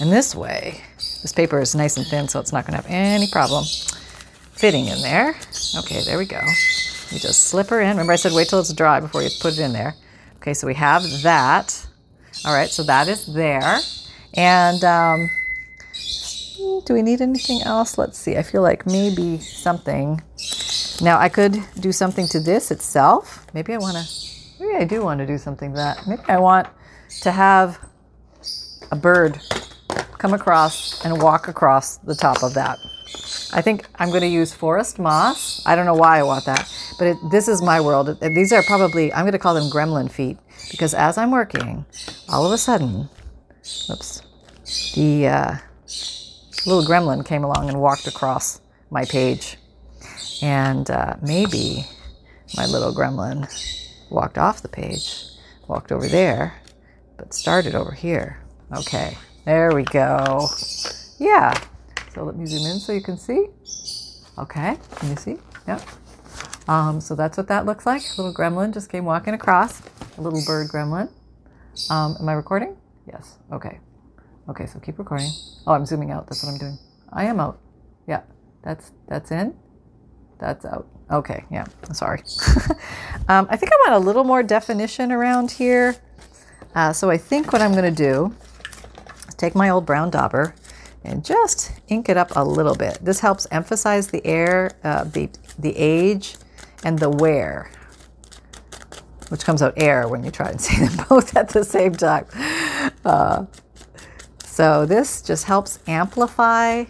And 0.00 0.12
this 0.12 0.34
way, 0.34 0.80
this 1.22 1.32
paper 1.32 1.60
is 1.60 1.74
nice 1.74 1.96
and 1.96 2.06
thin, 2.06 2.28
so 2.28 2.40
it's 2.40 2.52
not 2.52 2.66
going 2.66 2.76
to 2.76 2.82
have 2.82 2.90
any 2.90 3.28
problem 3.28 3.64
fitting 4.52 4.86
in 4.86 5.00
there. 5.02 5.34
Okay, 5.78 6.02
there 6.04 6.18
we 6.18 6.26
go. 6.26 6.40
You 7.10 7.18
just 7.18 7.44
slip 7.44 7.68
her 7.68 7.80
in. 7.80 7.88
Remember, 7.88 8.12
I 8.12 8.16
said 8.16 8.32
wait 8.32 8.48
till 8.48 8.60
it's 8.60 8.72
dry 8.72 9.00
before 9.00 9.22
you 9.22 9.30
put 9.40 9.54
it 9.54 9.58
in 9.58 9.72
there. 9.72 9.94
Okay, 10.36 10.54
so 10.54 10.66
we 10.66 10.74
have 10.74 11.02
that. 11.22 11.86
All 12.44 12.54
right, 12.54 12.68
so 12.68 12.82
that 12.84 13.08
is 13.08 13.26
there. 13.26 13.78
And 14.34 14.82
um, 14.84 15.30
do 16.84 16.94
we 16.94 17.02
need 17.02 17.20
anything 17.20 17.62
else? 17.62 17.98
Let's 17.98 18.18
see. 18.18 18.36
I 18.36 18.42
feel 18.42 18.62
like 18.62 18.86
maybe 18.86 19.38
something 19.38 20.22
now 21.02 21.18
I 21.18 21.28
could 21.28 21.58
do 21.80 21.92
something 21.92 22.26
to 22.28 22.40
this 22.40 22.70
itself. 22.70 23.46
Maybe 23.52 23.74
I 23.74 23.78
want 23.78 23.96
to, 23.96 24.04
maybe 24.60 24.76
I 24.76 24.84
do 24.84 25.02
want 25.02 25.18
to 25.18 25.26
do 25.26 25.36
something 25.38 25.72
that. 25.74 26.06
Maybe 26.06 26.22
I 26.28 26.38
want 26.38 26.68
to 27.22 27.32
have 27.32 27.78
a 28.90 28.96
bird 28.96 29.40
come 30.18 30.34
across 30.34 31.04
and 31.04 31.20
walk 31.20 31.48
across 31.48 31.96
the 31.98 32.14
top 32.14 32.42
of 32.42 32.54
that. 32.54 32.78
I 33.52 33.60
think 33.60 33.86
I'm 33.96 34.08
going 34.08 34.22
to 34.22 34.28
use 34.28 34.52
forest 34.52 34.98
moss. 34.98 35.62
I 35.66 35.74
don't 35.74 35.84
know 35.84 35.94
why 35.94 36.18
I 36.18 36.22
want 36.22 36.44
that, 36.46 36.72
but 36.98 37.08
it, 37.08 37.16
this 37.30 37.48
is 37.48 37.60
my 37.60 37.80
world. 37.80 38.18
These 38.20 38.52
are 38.52 38.62
probably, 38.62 39.12
I'm 39.12 39.24
going 39.24 39.32
to 39.32 39.38
call 39.38 39.54
them 39.54 39.70
gremlin 39.70 40.10
feet 40.10 40.38
because 40.70 40.94
as 40.94 41.18
I'm 41.18 41.30
working, 41.30 41.84
all 42.28 42.46
of 42.46 42.52
a 42.52 42.58
sudden, 42.58 43.08
oops, 43.90 44.22
the 44.94 45.26
uh, 45.26 45.56
little 46.64 46.84
gremlin 46.84 47.26
came 47.26 47.44
along 47.44 47.68
and 47.68 47.80
walked 47.80 48.06
across 48.06 48.60
my 48.90 49.04
page. 49.04 49.58
And 50.42 50.90
uh, 50.90 51.16
maybe 51.22 51.86
my 52.56 52.66
little 52.66 52.92
gremlin 52.92 53.48
walked 54.10 54.38
off 54.38 54.60
the 54.60 54.68
page, 54.68 55.24
walked 55.68 55.92
over 55.92 56.08
there, 56.08 56.60
but 57.16 57.32
started 57.32 57.74
over 57.74 57.92
here. 57.92 58.42
Okay, 58.76 59.16
there 59.44 59.72
we 59.72 59.84
go. 59.84 60.48
Yeah. 61.18 61.58
So 62.12 62.24
let 62.24 62.36
me 62.36 62.44
zoom 62.46 62.66
in 62.66 62.78
so 62.80 62.92
you 62.92 63.02
can 63.02 63.16
see. 63.16 63.46
Okay, 64.36 64.76
can 64.96 65.10
you 65.10 65.16
see? 65.16 65.38
Yep. 65.66 65.82
Um, 66.68 67.00
so 67.00 67.14
that's 67.14 67.36
what 67.36 67.48
that 67.48 67.64
looks 67.64 67.86
like. 67.86 68.02
Little 68.18 68.34
gremlin 68.34 68.74
just 68.74 68.90
came 68.90 69.04
walking 69.04 69.34
across. 69.34 69.80
A 70.18 70.20
little 70.20 70.42
bird 70.44 70.68
gremlin. 70.68 71.08
Um, 71.90 72.16
am 72.20 72.28
I 72.28 72.32
recording? 72.34 72.76
Yes. 73.06 73.38
Okay. 73.50 73.78
Okay, 74.48 74.66
so 74.66 74.78
keep 74.80 74.98
recording. 74.98 75.30
Oh, 75.66 75.72
I'm 75.72 75.86
zooming 75.86 76.10
out. 76.10 76.26
That's 76.26 76.42
what 76.44 76.52
I'm 76.52 76.58
doing. 76.58 76.78
I 77.12 77.24
am 77.24 77.40
out. 77.40 77.58
Yeah. 78.06 78.22
That's 78.62 78.92
that's 79.08 79.30
in. 79.30 79.54
That's 80.42 80.64
out. 80.64 80.88
Okay, 81.08 81.44
yeah, 81.52 81.66
sorry. 81.92 82.18
um, 83.28 83.46
I 83.48 83.56
think 83.56 83.70
I 83.70 83.76
want 83.86 83.94
a 84.02 84.04
little 84.04 84.24
more 84.24 84.42
definition 84.42 85.12
around 85.12 85.52
here. 85.52 85.94
Uh, 86.74 86.92
so 86.92 87.10
I 87.10 87.16
think 87.16 87.52
what 87.52 87.62
I'm 87.62 87.70
going 87.70 87.84
to 87.84 87.90
do 87.92 88.34
is 89.28 89.34
take 89.36 89.54
my 89.54 89.68
old 89.68 89.86
brown 89.86 90.10
dauber 90.10 90.56
and 91.04 91.24
just 91.24 91.70
ink 91.86 92.08
it 92.08 92.16
up 92.16 92.32
a 92.34 92.44
little 92.44 92.74
bit. 92.74 92.98
This 93.00 93.20
helps 93.20 93.46
emphasize 93.52 94.08
the 94.08 94.26
air, 94.26 94.72
uh, 94.82 95.04
the, 95.04 95.30
the 95.60 95.76
age, 95.76 96.34
and 96.82 96.98
the 96.98 97.08
wear, 97.08 97.70
which 99.28 99.44
comes 99.44 99.62
out 99.62 99.74
air 99.76 100.08
when 100.08 100.24
you 100.24 100.32
try 100.32 100.50
and 100.50 100.60
say 100.60 100.84
them 100.84 101.06
both 101.08 101.36
at 101.36 101.50
the 101.50 101.62
same 101.62 101.94
time. 101.94 102.26
Uh, 103.04 103.46
so 104.44 104.86
this 104.86 105.22
just 105.22 105.44
helps 105.44 105.78
amplify 105.86 106.86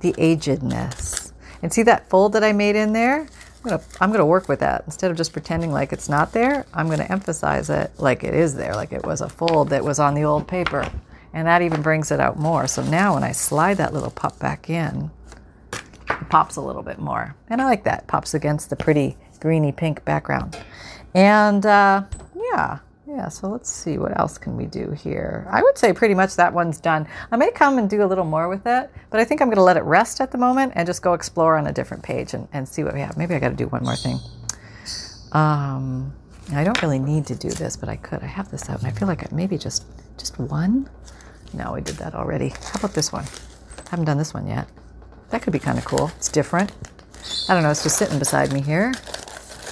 the 0.00 0.12
agedness. 0.14 1.25
And 1.66 1.72
see 1.72 1.82
that 1.82 2.08
fold 2.08 2.34
that 2.34 2.44
I 2.44 2.52
made 2.52 2.76
in 2.76 2.92
there? 2.92 3.22
I'm 3.22 3.62
gonna, 3.64 3.82
I'm 4.00 4.12
gonna 4.12 4.24
work 4.24 4.48
with 4.48 4.60
that. 4.60 4.84
Instead 4.86 5.10
of 5.10 5.16
just 5.16 5.32
pretending 5.32 5.72
like 5.72 5.92
it's 5.92 6.08
not 6.08 6.32
there, 6.32 6.64
I'm 6.72 6.88
gonna 6.88 7.08
emphasize 7.10 7.70
it 7.70 7.90
like 7.98 8.22
it 8.22 8.34
is 8.34 8.54
there, 8.54 8.72
like 8.76 8.92
it 8.92 9.04
was 9.04 9.20
a 9.20 9.28
fold 9.28 9.70
that 9.70 9.82
was 9.82 9.98
on 9.98 10.14
the 10.14 10.22
old 10.22 10.46
paper. 10.46 10.88
And 11.32 11.48
that 11.48 11.62
even 11.62 11.82
brings 11.82 12.12
it 12.12 12.20
out 12.20 12.38
more. 12.38 12.68
So 12.68 12.84
now 12.84 13.14
when 13.14 13.24
I 13.24 13.32
slide 13.32 13.78
that 13.78 13.92
little 13.92 14.12
pup 14.12 14.38
back 14.38 14.70
in, 14.70 15.10
it 15.72 16.28
pops 16.28 16.54
a 16.54 16.60
little 16.60 16.84
bit 16.84 17.00
more. 17.00 17.34
And 17.50 17.60
I 17.60 17.64
like 17.64 17.82
that. 17.82 18.06
Pops 18.06 18.32
against 18.32 18.70
the 18.70 18.76
pretty 18.76 19.16
greeny 19.40 19.72
pink 19.72 20.04
background. 20.04 20.56
And 21.14 21.66
uh, 21.66 22.04
yeah, 22.52 22.78
yeah, 23.16 23.28
so 23.28 23.48
let's 23.48 23.70
see 23.72 23.96
what 23.96 24.18
else 24.20 24.36
can 24.36 24.58
we 24.58 24.66
do 24.66 24.90
here. 24.90 25.48
I 25.50 25.62
would 25.62 25.78
say 25.78 25.94
pretty 25.94 26.12
much 26.12 26.36
that 26.36 26.52
one's 26.52 26.78
done. 26.78 27.08
I 27.32 27.36
may 27.36 27.50
come 27.50 27.78
and 27.78 27.88
do 27.88 28.02
a 28.02 28.04
little 28.04 28.26
more 28.26 28.46
with 28.46 28.66
it, 28.66 28.90
but 29.08 29.20
I 29.20 29.24
think 29.24 29.40
I'm 29.40 29.48
going 29.48 29.56
to 29.56 29.62
let 29.62 29.78
it 29.78 29.84
rest 29.84 30.20
at 30.20 30.30
the 30.32 30.38
moment 30.38 30.74
and 30.76 30.86
just 30.86 31.00
go 31.00 31.14
explore 31.14 31.56
on 31.56 31.66
a 31.66 31.72
different 31.72 32.02
page 32.02 32.34
and, 32.34 32.46
and 32.52 32.68
see 32.68 32.84
what 32.84 32.92
we 32.92 33.00
have. 33.00 33.16
Maybe 33.16 33.34
I 33.34 33.38
got 33.38 33.48
to 33.48 33.56
do 33.56 33.68
one 33.68 33.84
more 33.84 33.96
thing. 33.96 34.18
Um, 35.32 36.12
I 36.52 36.62
don't 36.62 36.80
really 36.82 36.98
need 36.98 37.24
to 37.28 37.34
do 37.34 37.48
this, 37.48 37.74
but 37.74 37.88
I 37.88 37.96
could. 37.96 38.22
I 38.22 38.26
have 38.26 38.50
this 38.50 38.68
out, 38.68 38.80
and 38.80 38.86
I 38.86 38.90
feel 38.90 39.08
like 39.08 39.22
I, 39.22 39.34
maybe 39.34 39.56
just 39.56 39.86
just 40.18 40.38
one. 40.38 40.88
No, 41.54 41.72
we 41.72 41.80
did 41.80 41.96
that 41.96 42.14
already. 42.14 42.50
How 42.50 42.78
about 42.80 42.92
this 42.92 43.12
one? 43.12 43.24
I 43.86 43.90
haven't 43.90 44.04
done 44.04 44.18
this 44.18 44.34
one 44.34 44.46
yet. 44.46 44.68
That 45.30 45.40
could 45.40 45.54
be 45.54 45.58
kind 45.58 45.78
of 45.78 45.86
cool. 45.86 46.10
It's 46.16 46.28
different. 46.28 46.70
I 47.48 47.54
don't 47.54 47.62
know. 47.62 47.70
It's 47.70 47.82
just 47.82 47.96
sitting 47.96 48.18
beside 48.18 48.52
me 48.52 48.60
here. 48.60 48.92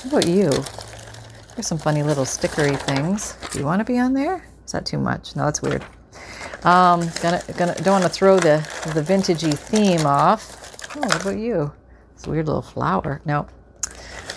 How 0.03 0.09
about 0.09 0.27
you? 0.27 0.51
Here's 1.55 1.67
some 1.67 1.79
funny 1.79 2.03
little 2.03 2.25
stickery 2.25 2.79
things. 2.81 3.37
Do 3.53 3.61
you 3.61 3.65
want 3.65 3.81
to 3.81 3.85
be 3.85 3.99
on 3.99 4.13
there? 4.13 4.45
Is 4.67 4.73
that 4.73 4.85
too 4.85 4.99
much? 4.99 5.37
No, 5.37 5.45
that's 5.45 5.63
weird. 5.63 5.85
Um, 6.65 7.09
gonna, 7.23 7.43
gonna, 7.57 7.75
don't 7.77 8.01
want 8.01 8.05
to 8.05 8.11
throw 8.11 8.41
the, 8.41 8.67
the 8.95 9.03
vintagey 9.03 9.57
theme 9.57 10.07
off. 10.07 10.97
Oh, 10.97 11.01
what 11.01 11.23
about 11.23 11.39
you? 11.39 11.73
It's 12.15 12.27
a 12.27 12.31
weird 12.31 12.47
little 12.47 12.63
flower. 12.63 13.21
No. 13.25 13.47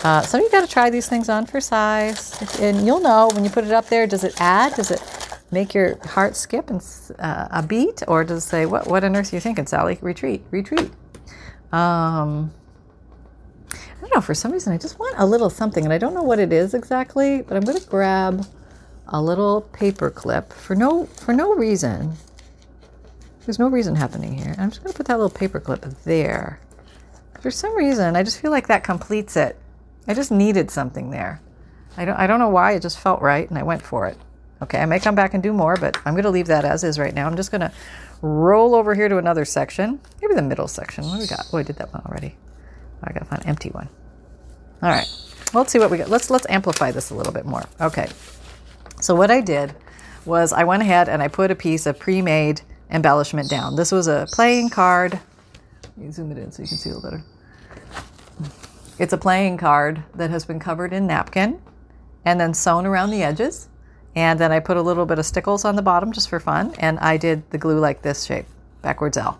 Uh, 0.04 0.22
so 0.22 0.38
you 0.38 0.48
got 0.50 0.60
to 0.60 0.72
try 0.72 0.90
these 0.90 1.08
things 1.08 1.28
on 1.28 1.46
for 1.46 1.60
size, 1.60 2.40
and 2.60 2.86
you'll 2.86 3.00
know 3.00 3.28
when 3.34 3.44
you 3.44 3.50
put 3.50 3.64
it 3.64 3.72
up 3.72 3.86
there. 3.86 4.06
Does 4.06 4.22
it 4.22 4.34
add? 4.40 4.74
Does 4.74 4.92
it 4.92 5.02
make 5.50 5.74
your 5.74 5.98
heart 6.06 6.36
skip 6.36 6.70
and 6.70 6.80
uh, 7.18 7.48
a 7.50 7.62
beat, 7.62 8.02
or 8.06 8.22
does 8.22 8.44
it 8.44 8.48
say, 8.48 8.66
"What 8.66 8.86
what 8.86 9.02
on 9.02 9.16
earth 9.16 9.32
are 9.32 9.36
you 9.36 9.40
thinking, 9.40 9.66
Sally? 9.66 9.98
Retreat, 10.00 10.42
retreat." 10.52 10.90
Um, 11.72 12.52
know. 14.18 14.22
For 14.24 14.34
some 14.34 14.52
reason, 14.52 14.72
I 14.72 14.78
just 14.78 14.98
want 14.98 15.16
a 15.18 15.26
little 15.26 15.50
something, 15.50 15.84
and 15.84 15.92
I 15.92 15.98
don't 15.98 16.14
know 16.14 16.22
what 16.22 16.38
it 16.38 16.52
is 16.52 16.74
exactly. 16.74 17.42
But 17.42 17.56
I'm 17.56 17.64
going 17.64 17.78
to 17.78 17.86
grab 17.86 18.46
a 19.08 19.22
little 19.22 19.62
paper 19.62 20.10
clip 20.10 20.52
for 20.52 20.74
no 20.74 21.06
for 21.06 21.32
no 21.32 21.54
reason. 21.54 22.14
There's 23.46 23.58
no 23.58 23.68
reason 23.68 23.94
happening 23.94 24.36
here. 24.36 24.54
I'm 24.58 24.70
just 24.70 24.82
going 24.82 24.92
to 24.92 24.96
put 24.96 25.06
that 25.06 25.18
little 25.18 25.30
paper 25.30 25.60
clip 25.60 25.84
there. 26.04 26.60
For 27.40 27.50
some 27.50 27.74
reason, 27.76 28.14
I 28.14 28.22
just 28.22 28.40
feel 28.40 28.50
like 28.50 28.66
that 28.66 28.84
completes 28.84 29.36
it. 29.36 29.58
I 30.06 30.14
just 30.14 30.30
needed 30.30 30.70
something 30.70 31.10
there. 31.10 31.40
I 31.96 32.04
don't 32.04 32.16
I 32.16 32.26
don't 32.26 32.38
know 32.38 32.50
why. 32.50 32.72
It 32.72 32.82
just 32.82 32.98
felt 32.98 33.22
right, 33.22 33.48
and 33.48 33.58
I 33.58 33.62
went 33.62 33.82
for 33.82 34.06
it. 34.06 34.18
Okay, 34.60 34.80
I 34.80 34.86
may 34.86 34.98
come 34.98 35.14
back 35.14 35.34
and 35.34 35.42
do 35.42 35.52
more, 35.52 35.76
but 35.76 35.96
I'm 36.04 36.14
going 36.14 36.24
to 36.24 36.30
leave 36.30 36.48
that 36.48 36.64
as 36.64 36.82
is 36.82 36.98
right 36.98 37.14
now. 37.14 37.28
I'm 37.28 37.36
just 37.36 37.52
going 37.52 37.60
to 37.60 37.72
roll 38.22 38.74
over 38.74 38.92
here 38.92 39.08
to 39.08 39.16
another 39.16 39.44
section, 39.44 40.00
maybe 40.20 40.34
the 40.34 40.42
middle 40.42 40.66
section. 40.66 41.04
What 41.04 41.14
do 41.14 41.20
we 41.20 41.26
got? 41.28 41.46
Oh, 41.52 41.58
I 41.58 41.62
did 41.62 41.76
that 41.76 41.92
one 41.92 42.02
already. 42.04 42.34
I 43.04 43.12
got 43.12 43.20
to 43.20 43.24
find 43.26 43.42
an 43.42 43.48
empty 43.48 43.70
one. 43.70 43.88
All 44.82 44.90
right, 44.90 45.08
let's 45.54 45.72
see 45.72 45.78
what 45.78 45.90
we 45.90 45.98
got. 45.98 46.08
Let's 46.08 46.30
let's 46.30 46.46
amplify 46.48 46.90
this 46.92 47.10
a 47.10 47.14
little 47.14 47.32
bit 47.32 47.44
more. 47.44 47.64
Okay, 47.80 48.08
so 49.00 49.14
what 49.14 49.30
I 49.30 49.40
did 49.40 49.74
was 50.24 50.52
I 50.52 50.64
went 50.64 50.82
ahead 50.82 51.08
and 51.08 51.22
I 51.22 51.28
put 51.28 51.50
a 51.50 51.54
piece 51.54 51.86
of 51.86 51.98
pre-made 51.98 52.60
embellishment 52.90 53.50
down. 53.50 53.76
This 53.76 53.90
was 53.90 54.06
a 54.06 54.26
playing 54.30 54.70
card. 54.70 55.18
Zoom 56.12 56.30
it 56.30 56.38
in 56.38 56.52
so 56.52 56.62
you 56.62 56.68
can 56.68 56.76
see 56.76 56.90
a 56.90 56.94
little 56.94 57.10
better. 57.10 57.24
It's 58.98 59.12
a 59.12 59.18
playing 59.18 59.56
card 59.56 60.02
that 60.14 60.30
has 60.30 60.44
been 60.44 60.58
covered 60.58 60.92
in 60.92 61.06
napkin 61.06 61.60
and 62.24 62.40
then 62.40 62.54
sewn 62.54 62.86
around 62.86 63.10
the 63.10 63.22
edges. 63.22 63.68
And 64.14 64.38
then 64.38 64.50
I 64.50 64.60
put 64.60 64.76
a 64.76 64.82
little 64.82 65.06
bit 65.06 65.18
of 65.18 65.26
stickles 65.26 65.64
on 65.64 65.76
the 65.76 65.82
bottom 65.82 66.12
just 66.12 66.28
for 66.28 66.40
fun. 66.40 66.74
And 66.78 66.98
I 66.98 67.16
did 67.16 67.48
the 67.50 67.58
glue 67.58 67.78
like 67.78 68.02
this 68.02 68.24
shape, 68.24 68.46
backwards 68.82 69.16
L. 69.16 69.38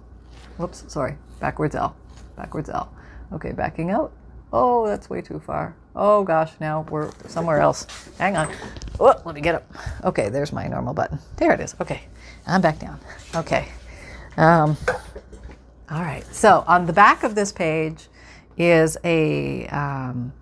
Whoops, 0.56 0.84
sorry, 0.88 1.16
backwards 1.40 1.74
L, 1.74 1.96
backwards 2.36 2.68
L. 2.68 2.92
Okay, 3.32 3.52
backing 3.52 3.90
out. 3.90 4.12
Oh, 4.52 4.86
that's 4.86 5.10
way 5.10 5.20
too 5.20 5.40
far. 5.40 5.74
Oh 5.94 6.22
gosh, 6.24 6.52
now 6.60 6.86
we're 6.90 7.10
somewhere 7.26 7.60
else. 7.60 7.86
Hang 8.18 8.36
on. 8.36 8.52
Oh, 9.00 9.20
let 9.24 9.34
me 9.34 9.40
get 9.40 9.54
up. 9.54 9.70
Okay, 10.04 10.28
there's 10.28 10.52
my 10.52 10.66
normal 10.66 10.94
button. 10.94 11.18
There 11.36 11.52
it 11.52 11.60
is. 11.60 11.74
Okay, 11.80 12.02
I'm 12.46 12.60
back 12.60 12.78
down. 12.78 13.00
Okay. 13.34 13.68
Um, 14.36 14.76
all 15.90 16.02
right. 16.02 16.24
So 16.34 16.64
on 16.66 16.86
the 16.86 16.92
back 16.92 17.24
of 17.24 17.34
this 17.34 17.52
page 17.52 18.08
is 18.56 18.96
a. 19.04 19.66
Um, 19.68 20.32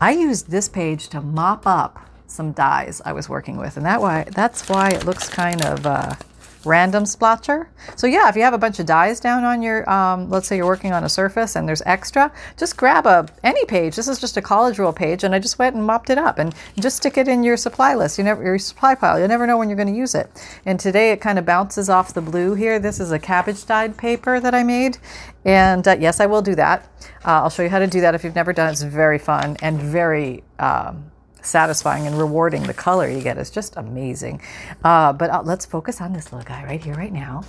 I 0.00 0.12
used 0.12 0.50
this 0.50 0.68
page 0.68 1.08
to 1.10 1.20
mop 1.20 1.66
up 1.66 2.08
some 2.26 2.52
dyes 2.52 3.00
I 3.04 3.12
was 3.12 3.28
working 3.28 3.56
with, 3.56 3.76
and 3.76 3.86
that 3.86 4.00
why 4.00 4.24
that's 4.24 4.68
why 4.68 4.90
it 4.90 5.04
looks 5.04 5.28
kind 5.28 5.64
of 5.64 5.86
uh, 5.86 6.14
random 6.64 7.04
splotcher. 7.04 7.68
So 7.96 8.06
yeah, 8.06 8.28
if 8.28 8.36
you 8.36 8.42
have 8.42 8.54
a 8.54 8.58
bunch 8.58 8.78
of 8.78 8.86
dyes 8.86 9.20
down 9.20 9.44
on 9.44 9.62
your, 9.62 9.88
um, 9.88 10.30
let's 10.30 10.48
say 10.48 10.56
you're 10.56 10.66
working 10.66 10.92
on 10.92 11.04
a 11.04 11.08
surface 11.08 11.56
and 11.56 11.68
there's 11.68 11.82
extra, 11.86 12.32
just 12.56 12.76
grab 12.76 13.06
a 13.06 13.26
any 13.42 13.64
page. 13.66 13.96
This 13.96 14.08
is 14.08 14.18
just 14.18 14.36
a 14.36 14.42
college 14.42 14.78
rule 14.78 14.92
page, 14.92 15.24
and 15.24 15.34
I 15.34 15.38
just 15.38 15.58
went 15.58 15.76
and 15.76 15.84
mopped 15.84 16.10
it 16.10 16.18
up 16.18 16.38
and 16.38 16.54
just 16.78 16.96
stick 16.96 17.16
it 17.16 17.28
in 17.28 17.42
your 17.42 17.56
supply 17.56 17.94
list. 17.94 18.18
You 18.18 18.24
never 18.24 18.42
your 18.42 18.58
supply 18.58 18.94
pile. 18.94 19.18
You 19.20 19.28
never 19.28 19.46
know 19.46 19.58
when 19.58 19.68
you're 19.68 19.76
going 19.76 19.92
to 19.92 19.98
use 19.98 20.14
it. 20.14 20.30
And 20.66 20.80
today 20.80 21.12
it 21.12 21.20
kind 21.20 21.38
of 21.38 21.46
bounces 21.46 21.88
off 21.88 22.14
the 22.14 22.20
blue 22.20 22.54
here. 22.54 22.78
This 22.78 23.00
is 23.00 23.12
a 23.12 23.18
cabbage 23.18 23.64
dyed 23.66 23.96
paper 23.96 24.40
that 24.40 24.54
I 24.54 24.62
made, 24.62 24.98
and 25.44 25.86
uh, 25.86 25.96
yes, 25.98 26.20
I 26.20 26.26
will 26.26 26.42
do 26.42 26.54
that. 26.56 26.88
Uh, 27.24 27.42
I'll 27.42 27.50
show 27.50 27.62
you 27.62 27.68
how 27.68 27.78
to 27.78 27.86
do 27.86 28.00
that 28.00 28.14
if 28.14 28.24
you've 28.24 28.34
never 28.34 28.52
done 28.52 28.68
it. 28.68 28.72
It's 28.72 28.82
very 28.82 29.18
fun 29.18 29.56
and 29.62 29.80
very 29.80 30.42
um, 30.58 31.11
satisfying 31.42 32.06
and 32.06 32.16
rewarding. 32.18 32.62
The 32.62 32.74
color 32.74 33.08
you 33.08 33.20
get 33.20 33.38
is 33.38 33.50
just 33.50 33.76
amazing. 33.76 34.40
Uh, 34.82 35.12
but 35.12 35.30
uh, 35.30 35.42
let's 35.44 35.66
focus 35.66 36.00
on 36.00 36.12
this 36.12 36.32
little 36.32 36.46
guy 36.46 36.64
right 36.64 36.82
here, 36.82 36.94
right 36.94 37.12
now. 37.12 37.44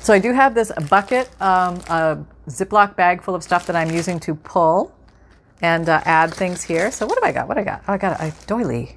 So 0.00 0.14
I 0.14 0.18
do 0.18 0.32
have 0.32 0.54
this 0.54 0.72
bucket, 0.88 1.28
um, 1.40 1.76
a 1.88 2.18
Ziploc 2.48 2.96
bag 2.96 3.22
full 3.22 3.34
of 3.34 3.42
stuff 3.42 3.66
that 3.66 3.76
I'm 3.76 3.90
using 3.90 4.18
to 4.20 4.34
pull 4.34 4.94
and 5.60 5.88
uh, 5.88 6.00
add 6.04 6.32
things 6.32 6.62
here. 6.62 6.90
So 6.90 7.06
what 7.06 7.16
have 7.16 7.24
I 7.24 7.32
got? 7.32 7.48
What 7.48 7.58
I 7.58 7.64
got? 7.64 7.82
Oh, 7.86 7.92
I 7.92 7.98
got 7.98 8.20
a 8.20 8.32
doily. 8.46 8.96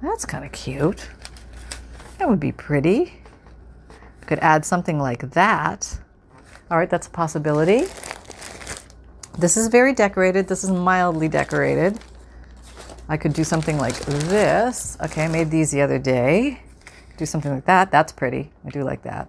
That's 0.00 0.24
kind 0.24 0.44
of 0.44 0.52
cute. 0.52 1.08
That 2.18 2.28
would 2.28 2.40
be 2.40 2.52
pretty. 2.52 3.14
Could 4.26 4.38
add 4.38 4.64
something 4.64 4.98
like 4.98 5.30
that. 5.32 5.98
All 6.70 6.78
right, 6.78 6.88
that's 6.88 7.06
a 7.06 7.10
possibility. 7.10 7.86
This 9.38 9.56
is 9.56 9.68
very 9.68 9.92
decorated. 9.92 10.46
This 10.46 10.62
is 10.62 10.70
mildly 10.70 11.28
decorated. 11.28 11.98
I 13.08 13.16
could 13.16 13.32
do 13.32 13.44
something 13.44 13.78
like 13.78 13.96
this. 13.96 14.96
Okay, 15.02 15.24
I 15.24 15.28
made 15.28 15.50
these 15.50 15.70
the 15.70 15.82
other 15.82 15.98
day. 15.98 16.62
Do 17.16 17.26
something 17.26 17.52
like 17.52 17.66
that. 17.66 17.90
That's 17.90 18.12
pretty. 18.12 18.50
I 18.64 18.70
do 18.70 18.82
like 18.82 19.02
that. 19.02 19.28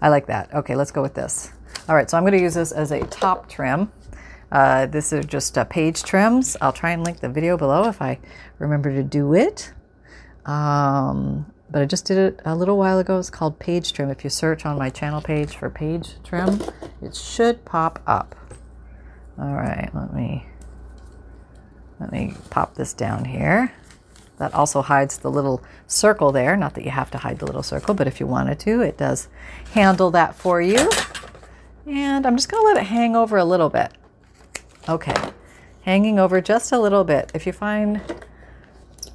I 0.00 0.08
like 0.08 0.26
that. 0.26 0.52
Okay, 0.54 0.76
let's 0.76 0.90
go 0.90 1.02
with 1.02 1.14
this. 1.14 1.52
All 1.88 1.94
right, 1.94 2.08
so 2.08 2.16
I'm 2.16 2.22
going 2.22 2.34
to 2.34 2.40
use 2.40 2.54
this 2.54 2.72
as 2.72 2.92
a 2.92 3.00
top 3.06 3.48
trim. 3.48 3.90
Uh, 4.52 4.86
this 4.86 5.12
is 5.12 5.26
just 5.26 5.56
uh, 5.56 5.64
page 5.64 6.02
trims. 6.02 6.56
I'll 6.60 6.72
try 6.72 6.90
and 6.90 7.02
link 7.02 7.20
the 7.20 7.28
video 7.28 7.56
below 7.56 7.88
if 7.88 8.00
I 8.02 8.18
remember 8.58 8.92
to 8.92 9.02
do 9.02 9.34
it. 9.34 9.72
Um, 10.44 11.52
but 11.70 11.82
I 11.82 11.86
just 11.86 12.04
did 12.04 12.18
it 12.18 12.40
a 12.44 12.54
little 12.54 12.76
while 12.76 12.98
ago. 12.98 13.18
It's 13.18 13.30
called 13.30 13.58
page 13.58 13.92
trim. 13.92 14.10
If 14.10 14.22
you 14.22 14.30
search 14.30 14.64
on 14.64 14.78
my 14.78 14.90
channel 14.90 15.20
page 15.20 15.56
for 15.56 15.70
page 15.70 16.14
trim, 16.22 16.62
it 17.02 17.16
should 17.16 17.64
pop 17.64 18.00
up. 18.06 18.36
All 19.38 19.54
right, 19.54 19.90
let 19.94 20.14
me 20.14 20.46
let 22.00 22.12
me 22.12 22.34
pop 22.50 22.74
this 22.74 22.92
down 22.92 23.24
here. 23.24 23.72
That 24.38 24.52
also 24.52 24.82
hides 24.82 25.18
the 25.18 25.30
little 25.30 25.62
circle 25.86 26.30
there. 26.30 26.56
Not 26.56 26.74
that 26.74 26.84
you 26.84 26.90
have 26.90 27.10
to 27.12 27.18
hide 27.18 27.38
the 27.38 27.46
little 27.46 27.62
circle, 27.62 27.94
but 27.94 28.06
if 28.06 28.20
you 28.20 28.26
wanted 28.26 28.58
to, 28.60 28.82
it 28.82 28.98
does 28.98 29.28
handle 29.72 30.10
that 30.10 30.34
for 30.34 30.60
you. 30.60 30.90
And 31.86 32.26
I'm 32.26 32.36
just 32.36 32.50
going 32.50 32.62
to 32.62 32.66
let 32.66 32.76
it 32.76 32.88
hang 32.88 33.16
over 33.16 33.36
a 33.38 33.44
little 33.44 33.70
bit. 33.70 33.92
Okay, 34.88 35.14
hanging 35.82 36.18
over 36.18 36.40
just 36.40 36.70
a 36.72 36.78
little 36.78 37.04
bit. 37.04 37.30
If 37.34 37.46
you 37.46 37.52
find 37.52 38.00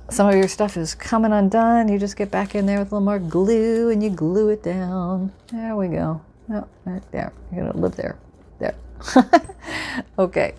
some 0.09 0.27
of 0.27 0.35
your 0.35 0.47
stuff 0.47 0.75
is 0.75 0.95
coming 0.95 1.31
undone, 1.31 1.87
you 1.87 1.99
just 1.99 2.17
get 2.17 2.31
back 2.31 2.55
in 2.55 2.65
there 2.65 2.79
with 2.79 2.91
a 2.91 2.95
little 2.95 3.05
more 3.05 3.19
glue 3.19 3.89
and 3.89 4.03
you 4.03 4.09
glue 4.09 4.49
it 4.49 4.63
down. 4.63 5.31
There 5.51 5.75
we 5.75 5.87
go. 5.87 6.21
Oh, 6.49 6.67
right 6.85 7.03
there. 7.11 7.31
You're 7.51 7.61
going 7.61 7.73
to 7.73 7.79
live 7.79 7.95
there. 7.95 8.17
There. 8.59 8.75
okay. 10.19 10.53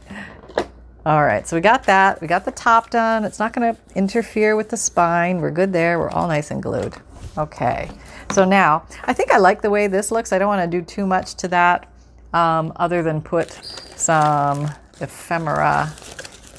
All 1.05 1.25
right, 1.25 1.47
so 1.49 1.57
we 1.57 1.61
got 1.61 1.83
that. 1.85 2.21
We 2.21 2.29
got 2.29 2.45
the 2.45 2.53
top 2.53 2.91
done. 2.91 3.25
It's 3.25 3.41
not 3.41 3.53
going 3.53 3.75
to 3.75 3.81
interfere 3.97 4.55
with 4.55 4.69
the 4.69 4.77
spine. 4.77 5.41
We're 5.41 5.51
good 5.51 5.73
there. 5.73 5.99
We're 5.99 6.11
all 6.11 6.29
nice 6.29 6.53
and 6.53 6.63
glued. 6.63 6.95
Okay, 7.37 7.91
so 8.31 8.45
now 8.45 8.87
I 9.05 9.13
think 9.13 9.33
I 9.33 9.39
like 9.39 9.63
the 9.63 9.71
way 9.71 9.89
this 9.89 10.13
looks. 10.13 10.33
I 10.33 10.39
don't 10.39 10.49
want 10.49 10.71
to 10.71 10.79
do 10.79 10.85
too 10.85 11.07
much 11.07 11.35
to 11.37 11.49
that 11.49 11.91
um, 12.33 12.73
other 12.77 13.03
than 13.03 13.21
put 13.21 13.51
some 13.97 14.71
ephemera 15.01 15.93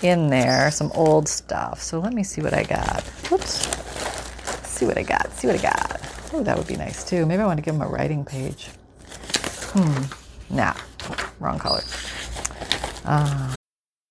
in 0.02 0.30
there, 0.30 0.72
some 0.72 0.92
old 0.94 1.30
stuff. 1.30 1.82
So 1.82 2.00
let 2.00 2.14
me 2.14 2.24
see 2.24 2.42
what 2.42 2.54
I 2.54 2.64
got. 2.64 3.04
Whoops. 3.30 3.70
see 4.68 4.86
what 4.86 4.98
I 4.98 5.04
got. 5.04 5.32
See 5.34 5.48
what 5.48 5.58
I 5.58 5.62
got. 5.62 6.02
Oh, 6.34 6.44
that 6.44 6.58
would 6.58 6.68
be 6.68 6.76
nice 6.76 7.04
too. 7.04 7.26
Maybe 7.26 7.42
I 7.42 7.46
want 7.46 7.60
to 7.60 7.64
give 7.64 7.76
them 7.76 7.84
a 7.84 7.88
writing 7.88 8.26
page. 8.26 8.70
Hmm. 9.74 10.04
Nah, 10.54 10.74
wrong 11.40 11.60
color. 11.60 11.84
Uh, 13.06 13.54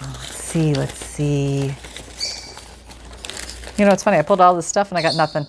Let's 0.00 0.34
see, 0.36 0.74
let's 0.74 1.04
see. 1.04 1.74
You 3.76 3.84
know, 3.84 3.92
it's 3.92 4.02
funny. 4.02 4.18
I 4.18 4.22
pulled 4.22 4.40
all 4.40 4.54
this 4.54 4.66
stuff 4.66 4.90
and 4.90 4.98
I 4.98 5.02
got 5.02 5.14
nothing. 5.14 5.46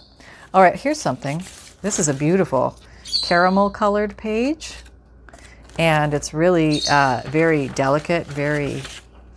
All 0.53 0.61
right, 0.61 0.75
here's 0.75 0.99
something. 0.99 1.43
This 1.81 1.99
is 1.99 2.07
a 2.07 2.13
beautiful 2.13 2.77
caramel 3.23 3.69
colored 3.69 4.17
page. 4.17 4.75
And 5.77 6.13
it's 6.13 6.33
really 6.33 6.81
uh, 6.89 7.21
very 7.25 7.69
delicate, 7.69 8.27
very 8.27 8.81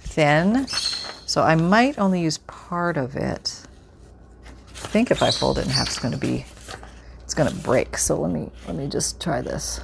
thin. 0.00 0.66
So 0.66 1.42
I 1.42 1.54
might 1.54 1.98
only 1.98 2.20
use 2.20 2.38
part 2.38 2.96
of 2.96 3.16
it. 3.16 3.62
I 4.70 4.88
think 4.88 5.10
if 5.10 5.22
I 5.22 5.30
fold 5.30 5.58
it 5.58 5.64
in 5.64 5.70
half, 5.70 5.86
it's 5.86 5.98
going 5.98 6.12
to 6.12 6.18
be, 6.18 6.44
it's 7.22 7.34
going 7.34 7.48
to 7.48 7.56
break. 7.62 7.96
So 7.96 8.20
let 8.20 8.30
me, 8.30 8.50
let 8.66 8.76
me 8.76 8.88
just 8.88 9.20
try 9.20 9.40
this. 9.40 9.80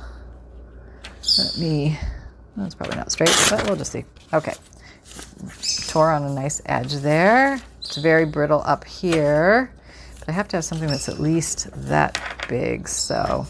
Let 1.38 1.56
me, 1.58 1.98
that's 2.56 2.74
probably 2.74 2.96
not 2.96 3.12
straight, 3.12 3.34
but 3.48 3.64
we'll 3.66 3.76
just 3.76 3.92
see. 3.92 4.04
Okay, 4.34 4.54
tore 5.88 6.10
on 6.10 6.22
a 6.24 6.34
nice 6.34 6.60
edge 6.66 6.94
there. 6.94 7.60
It's 7.80 7.96
very 7.96 8.24
brittle 8.24 8.62
up 8.64 8.84
here, 8.84 9.72
but 10.18 10.28
I 10.28 10.32
have 10.32 10.48
to 10.48 10.56
have 10.56 10.64
something 10.64 10.88
that's 10.88 11.08
at 11.08 11.20
least 11.20 11.68
that 11.88 12.20
big. 12.48 12.88
So 12.88 13.46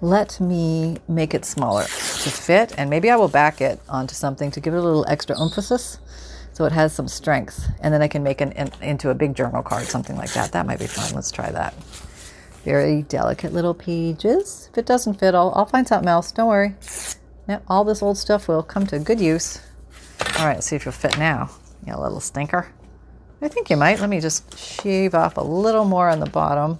let 0.00 0.40
me 0.40 0.98
make 1.08 1.34
it 1.34 1.44
smaller 1.44 1.84
to 1.84 2.30
fit, 2.30 2.74
and 2.76 2.90
maybe 2.90 3.10
I 3.10 3.16
will 3.16 3.28
back 3.28 3.60
it 3.60 3.80
onto 3.88 4.14
something 4.14 4.50
to 4.50 4.60
give 4.60 4.74
it 4.74 4.78
a 4.78 4.82
little 4.82 5.06
extra 5.08 5.40
emphasis 5.40 5.98
so 6.52 6.64
it 6.64 6.72
has 6.72 6.92
some 6.92 7.08
strength. 7.08 7.66
And 7.80 7.92
then 7.92 8.00
I 8.00 8.08
can 8.08 8.22
make 8.22 8.40
it 8.40 8.52
in, 8.54 8.70
into 8.80 9.10
a 9.10 9.14
big 9.14 9.34
journal 9.34 9.62
card, 9.62 9.86
something 9.86 10.16
like 10.16 10.32
that. 10.34 10.52
That 10.52 10.66
might 10.66 10.78
be 10.78 10.86
fun. 10.86 11.12
Let's 11.14 11.32
try 11.32 11.50
that. 11.50 11.74
Very 12.64 13.02
delicate 13.02 13.52
little 13.52 13.74
pages. 13.74 14.68
If 14.70 14.78
it 14.78 14.86
doesn't 14.86 15.14
fit, 15.14 15.34
I'll, 15.34 15.52
I'll 15.56 15.66
find 15.66 15.86
something 15.86 16.08
else. 16.08 16.32
Don't 16.32 16.48
worry. 16.48 16.74
All 17.68 17.84
this 17.84 18.02
old 18.02 18.18
stuff 18.18 18.46
will 18.46 18.62
come 18.62 18.86
to 18.86 18.98
good 18.98 19.20
use. 19.20 19.60
All 20.38 20.46
right, 20.46 20.62
see 20.62 20.76
if 20.76 20.84
you'll 20.84 20.92
fit 20.92 21.18
now. 21.18 21.50
You 21.86 21.96
little 21.96 22.20
stinker. 22.20 22.72
I 23.42 23.48
think 23.48 23.68
you 23.68 23.76
might. 23.76 24.00
Let 24.00 24.08
me 24.08 24.20
just 24.20 24.58
shave 24.58 25.14
off 25.14 25.36
a 25.36 25.42
little 25.42 25.84
more 25.84 26.08
on 26.08 26.20
the 26.20 26.30
bottom. 26.30 26.78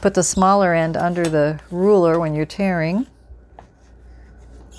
Put 0.00 0.14
the 0.14 0.22
smaller 0.22 0.72
end 0.72 0.96
under 0.96 1.24
the 1.24 1.60
ruler 1.70 2.18
when 2.18 2.34
you're 2.34 2.46
tearing. 2.46 3.06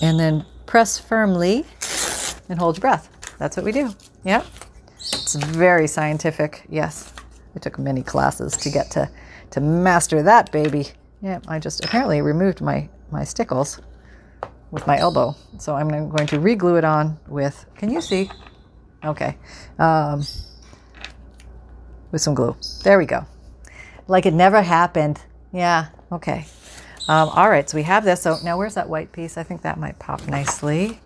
And 0.02 0.20
then 0.20 0.46
press 0.66 0.98
firmly 0.98 1.66
and 2.50 2.60
hold 2.60 2.78
your 2.78 2.82
breath. 2.82 3.10
That's 3.38 3.56
what 3.56 3.66
we 3.66 3.72
do. 3.72 3.94
Yeah? 4.24 4.44
It's 4.98 5.36
very 5.36 5.88
scientific. 5.88 6.66
Yes. 6.70 7.14
I 7.56 7.60
took 7.60 7.78
many 7.78 8.02
classes 8.02 8.58
to 8.58 8.70
get 8.70 8.90
to, 8.92 9.10
to 9.52 9.62
master 9.62 10.24
that 10.24 10.52
baby. 10.52 10.88
Yeah, 11.22 11.40
I 11.48 11.60
just 11.60 11.86
apparently 11.86 12.22
removed 12.22 12.62
my, 12.62 12.90
my 13.12 13.24
stickles 13.24 13.80
with 14.74 14.88
my 14.88 14.98
elbow. 14.98 15.36
So 15.60 15.76
I'm 15.76 15.88
going 15.88 16.28
to 16.28 16.40
reglue 16.40 16.80
it 16.80 16.84
on 16.84 17.20
with, 17.28 17.66
can 17.78 17.92
you 17.92 18.02
see? 18.02 18.30
Okay. 19.06 19.38
Um, 19.78 20.24
with 22.12 22.22
some 22.22 22.34
glue. 22.34 22.58
There 22.84 22.98
we 22.98 23.06
go. 23.06 23.26
Like 24.08 24.26
it 24.26 24.34
never 24.34 24.64
happened. 24.64 25.22
Yeah, 25.54 25.90
okay. 26.12 26.48
Um, 27.08 27.30
all 27.30 27.50
right, 27.50 27.70
so 27.70 27.78
we 27.78 27.84
have 27.84 28.04
this. 28.04 28.24
So 28.24 28.38
now 28.44 28.58
where's 28.58 28.74
that 28.74 28.90
white 28.90 29.12
piece? 29.12 29.38
I 29.38 29.44
think 29.44 29.62
that 29.62 29.78
might 29.78 30.00
pop 30.00 30.28
nicely. 30.28 31.00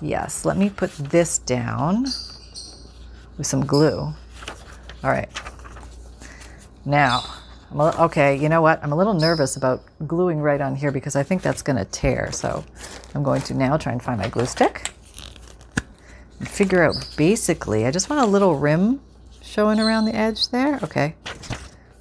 Yes, 0.00 0.44
let 0.44 0.56
me 0.56 0.68
put 0.68 0.90
this 0.90 1.38
down 1.38 2.02
with 3.38 3.46
some 3.46 3.64
glue. 3.64 3.98
All 4.00 4.14
right. 5.10 5.30
Now, 6.84 7.24
okay, 7.80 8.36
you 8.36 8.48
know 8.48 8.60
what? 8.60 8.82
I'm 8.82 8.92
a 8.92 8.96
little 8.96 9.14
nervous 9.14 9.56
about 9.56 9.82
gluing 10.06 10.40
right 10.40 10.60
on 10.60 10.74
here 10.74 10.92
because 10.92 11.16
I 11.16 11.22
think 11.22 11.42
that's 11.42 11.62
going 11.62 11.76
to 11.76 11.84
tear. 11.84 12.30
So 12.32 12.64
I'm 13.14 13.22
going 13.22 13.42
to 13.42 13.54
now 13.54 13.76
try 13.76 13.92
and 13.92 14.02
find 14.02 14.20
my 14.20 14.28
glue 14.28 14.46
stick 14.46 14.90
and 16.38 16.48
figure 16.48 16.82
out 16.82 16.94
basically, 17.16 17.86
I 17.86 17.90
just 17.90 18.10
want 18.10 18.22
a 18.22 18.26
little 18.26 18.56
rim 18.56 19.00
showing 19.40 19.78
around 19.78 20.04
the 20.04 20.14
edge 20.14 20.48
there. 20.48 20.80
Okay. 20.82 21.14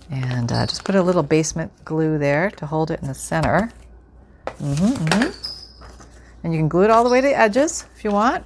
And 0.09 0.51
uh, 0.51 0.65
just 0.65 0.83
put 0.83 0.95
a 0.95 1.01
little 1.01 1.23
basement 1.23 1.71
glue 1.85 2.17
there 2.17 2.51
to 2.51 2.65
hold 2.65 2.91
it 2.91 3.01
in 3.01 3.07
the 3.07 3.13
center. 3.13 3.71
Mm-hmm, 4.45 5.05
mm-hmm. 5.05 5.85
And 6.43 6.53
you 6.53 6.59
can 6.59 6.67
glue 6.67 6.83
it 6.83 6.89
all 6.89 7.03
the 7.03 7.09
way 7.09 7.21
to 7.21 7.27
the 7.27 7.37
edges 7.37 7.85
if 7.95 8.03
you 8.03 8.11
want. 8.11 8.43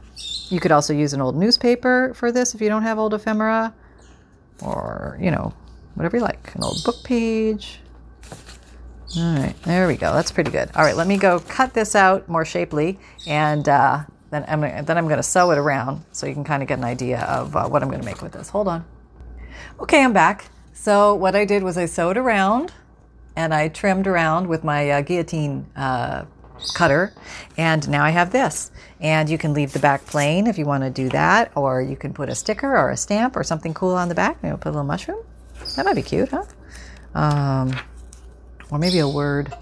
You 0.50 0.60
could 0.60 0.72
also 0.72 0.94
use 0.94 1.14
an 1.14 1.22
old 1.22 1.36
newspaper 1.36 2.14
for 2.14 2.32
this 2.32 2.54
if 2.54 2.62
you 2.62 2.70
don't 2.70 2.84
have 2.84 3.00
old 3.00 3.14
ephemera 3.14 3.74
or, 4.62 5.18
you 5.20 5.32
know, 5.32 5.54
whatever 5.96 6.18
you 6.18 6.24
like. 6.24 6.54
An 6.56 6.64
old 6.64 6.84
book 6.84 7.04
page. 7.04 7.80
All 9.18 9.38
right, 9.38 9.56
there 9.64 9.88
we 9.88 9.96
go. 9.96 10.14
That's 10.14 10.32
pretty 10.32 10.52
good. 10.52 10.70
All 10.76 10.84
right, 10.84 10.96
let 10.96 11.08
me 11.08 11.18
go 11.18 11.40
cut 11.40 11.74
this 11.74 11.96
out 11.96 12.28
more 12.28 12.44
shapely, 12.44 13.00
and 13.26 13.68
uh, 13.68 14.04
then 14.30 14.44
I'm 14.48 14.60
gonna, 14.60 14.84
then 14.84 14.98
I'm 14.98 15.06
going 15.06 15.18
to 15.18 15.24
sew 15.24 15.52
it 15.52 15.58
around 15.58 16.04
so 16.12 16.28
you 16.28 16.34
can 16.34 16.44
kind 16.44 16.62
of 16.62 16.68
get 16.68 16.78
an 16.80 16.84
idea 16.84 17.22
of 17.22 17.56
uh, 17.56 17.68
what 17.68 17.82
I'm 17.82 17.90
going 17.90 18.02
to 18.02 18.06
make 18.06 18.22
with 18.22 18.34
this. 18.34 18.50
Hold 18.50 18.68
on. 18.68 18.86
Okay, 19.80 20.04
I'm 20.04 20.12
back. 20.12 20.50
So 20.74 21.16
what 21.16 21.36
I 21.36 21.46
did 21.46 21.64
was 21.64 21.78
I 21.78 21.86
sewed 21.86 22.18
around, 22.18 22.74
and 23.36 23.54
I 23.54 23.70
trimmed 23.70 24.08
around 24.08 24.48
with 24.48 24.66
my 24.66 24.90
uh, 24.90 25.02
guillotine 25.02 25.66
uh, 25.78 26.26
cutter, 26.74 27.14
and 27.58 27.88
now 27.88 28.04
I 28.04 28.10
have 28.10 28.32
this. 28.32 28.72
And 29.00 29.30
you 29.30 29.38
can 29.38 29.54
leave 29.54 29.72
the 29.72 29.80
back 29.80 30.06
plain 30.06 30.48
if 30.48 30.58
you 30.58 30.66
want 30.66 30.84
to 30.84 30.90
do 30.90 31.08
that, 31.10 31.52
or 31.56 31.82
you 31.82 31.96
can 31.96 32.14
put 32.14 32.28
a 32.28 32.36
sticker 32.36 32.76
or 32.76 32.90
a 32.90 32.98
stamp 32.98 33.38
or 33.38 33.44
something 33.44 33.74
cool 33.74 33.94
on 33.94 34.10
the 34.10 34.16
back. 34.16 34.44
Maybe 34.44 34.58
put 34.58 34.70
a 34.70 34.72
little 34.72 34.84
mushroom. 34.84 35.24
That 35.76 35.86
might 35.86 35.96
be 35.96 36.02
cute, 36.02 36.30
huh? 36.30 36.46
Um, 37.14 37.78
or 38.72 38.80
maybe 38.80 39.00
a 39.00 39.08
word. 39.08 39.54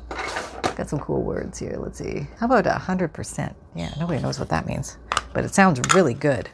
Got 0.75 0.89
some 0.89 0.99
cool 0.99 1.21
words 1.21 1.59
here. 1.59 1.75
Let's 1.77 1.99
see. 1.99 2.27
How 2.39 2.47
about 2.47 2.65
100%? 2.65 3.53
Yeah, 3.75 3.93
nobody 3.99 4.21
knows 4.21 4.39
what 4.39 4.49
that 4.49 4.65
means, 4.65 4.97
but 5.33 5.43
it 5.43 5.53
sounds 5.53 5.79
really 5.93 6.13
good. 6.13 6.49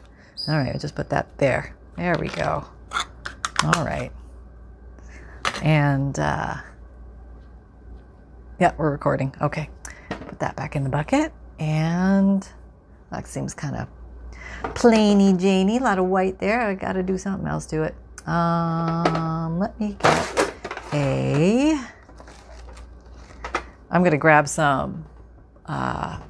All 0.48 0.56
right, 0.56 0.72
I'll 0.72 0.78
just 0.80 0.94
put 0.94 1.10
that 1.10 1.38
there. 1.38 1.74
There 1.96 2.16
we 2.18 2.28
go. 2.28 2.64
All 3.62 3.84
right. 3.84 4.10
And, 5.62 6.18
uh, 6.18 6.56
yeah, 8.58 8.72
we're 8.76 8.90
recording. 8.90 9.34
Okay. 9.40 9.68
Put 10.08 10.38
that 10.38 10.56
back 10.56 10.76
in 10.76 10.84
the 10.84 10.90
bucket. 10.90 11.32
And 11.58 12.46
that 13.10 13.26
seems 13.26 13.52
kind 13.52 13.76
of 13.76 14.74
plainy 14.74 15.34
Janey. 15.34 15.78
A 15.78 15.82
lot 15.82 15.98
of 15.98 16.06
white 16.06 16.38
there. 16.38 16.60
I 16.62 16.74
got 16.74 16.94
to 16.94 17.02
do 17.02 17.18
something 17.18 17.46
else 17.46 17.66
to 17.66 17.82
it. 17.82 17.94
Um, 18.26 19.58
let 19.58 19.78
me 19.80 19.96
get 19.98 20.54
a. 20.92 21.80
I'm 23.90 24.02
going 24.02 24.12
to 24.12 24.18
grab 24.18 24.48
some. 24.48 25.06
Uh, 25.66 26.20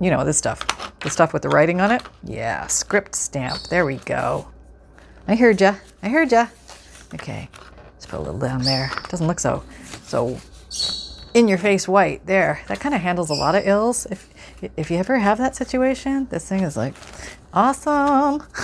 you 0.00 0.10
know, 0.10 0.24
this 0.24 0.38
stuff. 0.38 0.66
The 1.00 1.10
stuff 1.10 1.32
with 1.32 1.42
the 1.42 1.48
writing 1.48 1.80
on 1.80 1.90
it. 1.90 2.02
Yeah, 2.22 2.66
script 2.66 3.14
stamp. 3.14 3.62
There 3.68 3.84
we 3.84 3.96
go. 3.96 4.48
I 5.28 5.34
heard 5.34 5.60
ya. 5.60 5.76
I 6.02 6.08
heard 6.08 6.32
ya. 6.32 6.46
Okay, 7.14 7.48
let's 7.92 8.06
put 8.06 8.18
a 8.18 8.22
little 8.22 8.38
down 8.38 8.62
there. 8.62 8.90
Doesn't 9.08 9.26
look 9.26 9.40
so 9.40 9.62
so 10.04 10.38
in 11.34 11.48
your 11.48 11.58
face 11.58 11.86
white 11.86 12.24
there. 12.26 12.62
That 12.68 12.80
kind 12.80 12.94
of 12.94 13.00
handles 13.00 13.30
a 13.30 13.34
lot 13.34 13.54
of 13.54 13.66
ills. 13.66 14.06
If 14.06 14.28
if 14.76 14.90
you 14.90 14.98
ever 14.98 15.18
have 15.18 15.38
that 15.38 15.56
situation, 15.56 16.26
this 16.30 16.48
thing 16.48 16.62
is 16.62 16.76
like 16.76 16.94
awesome. 17.52 18.42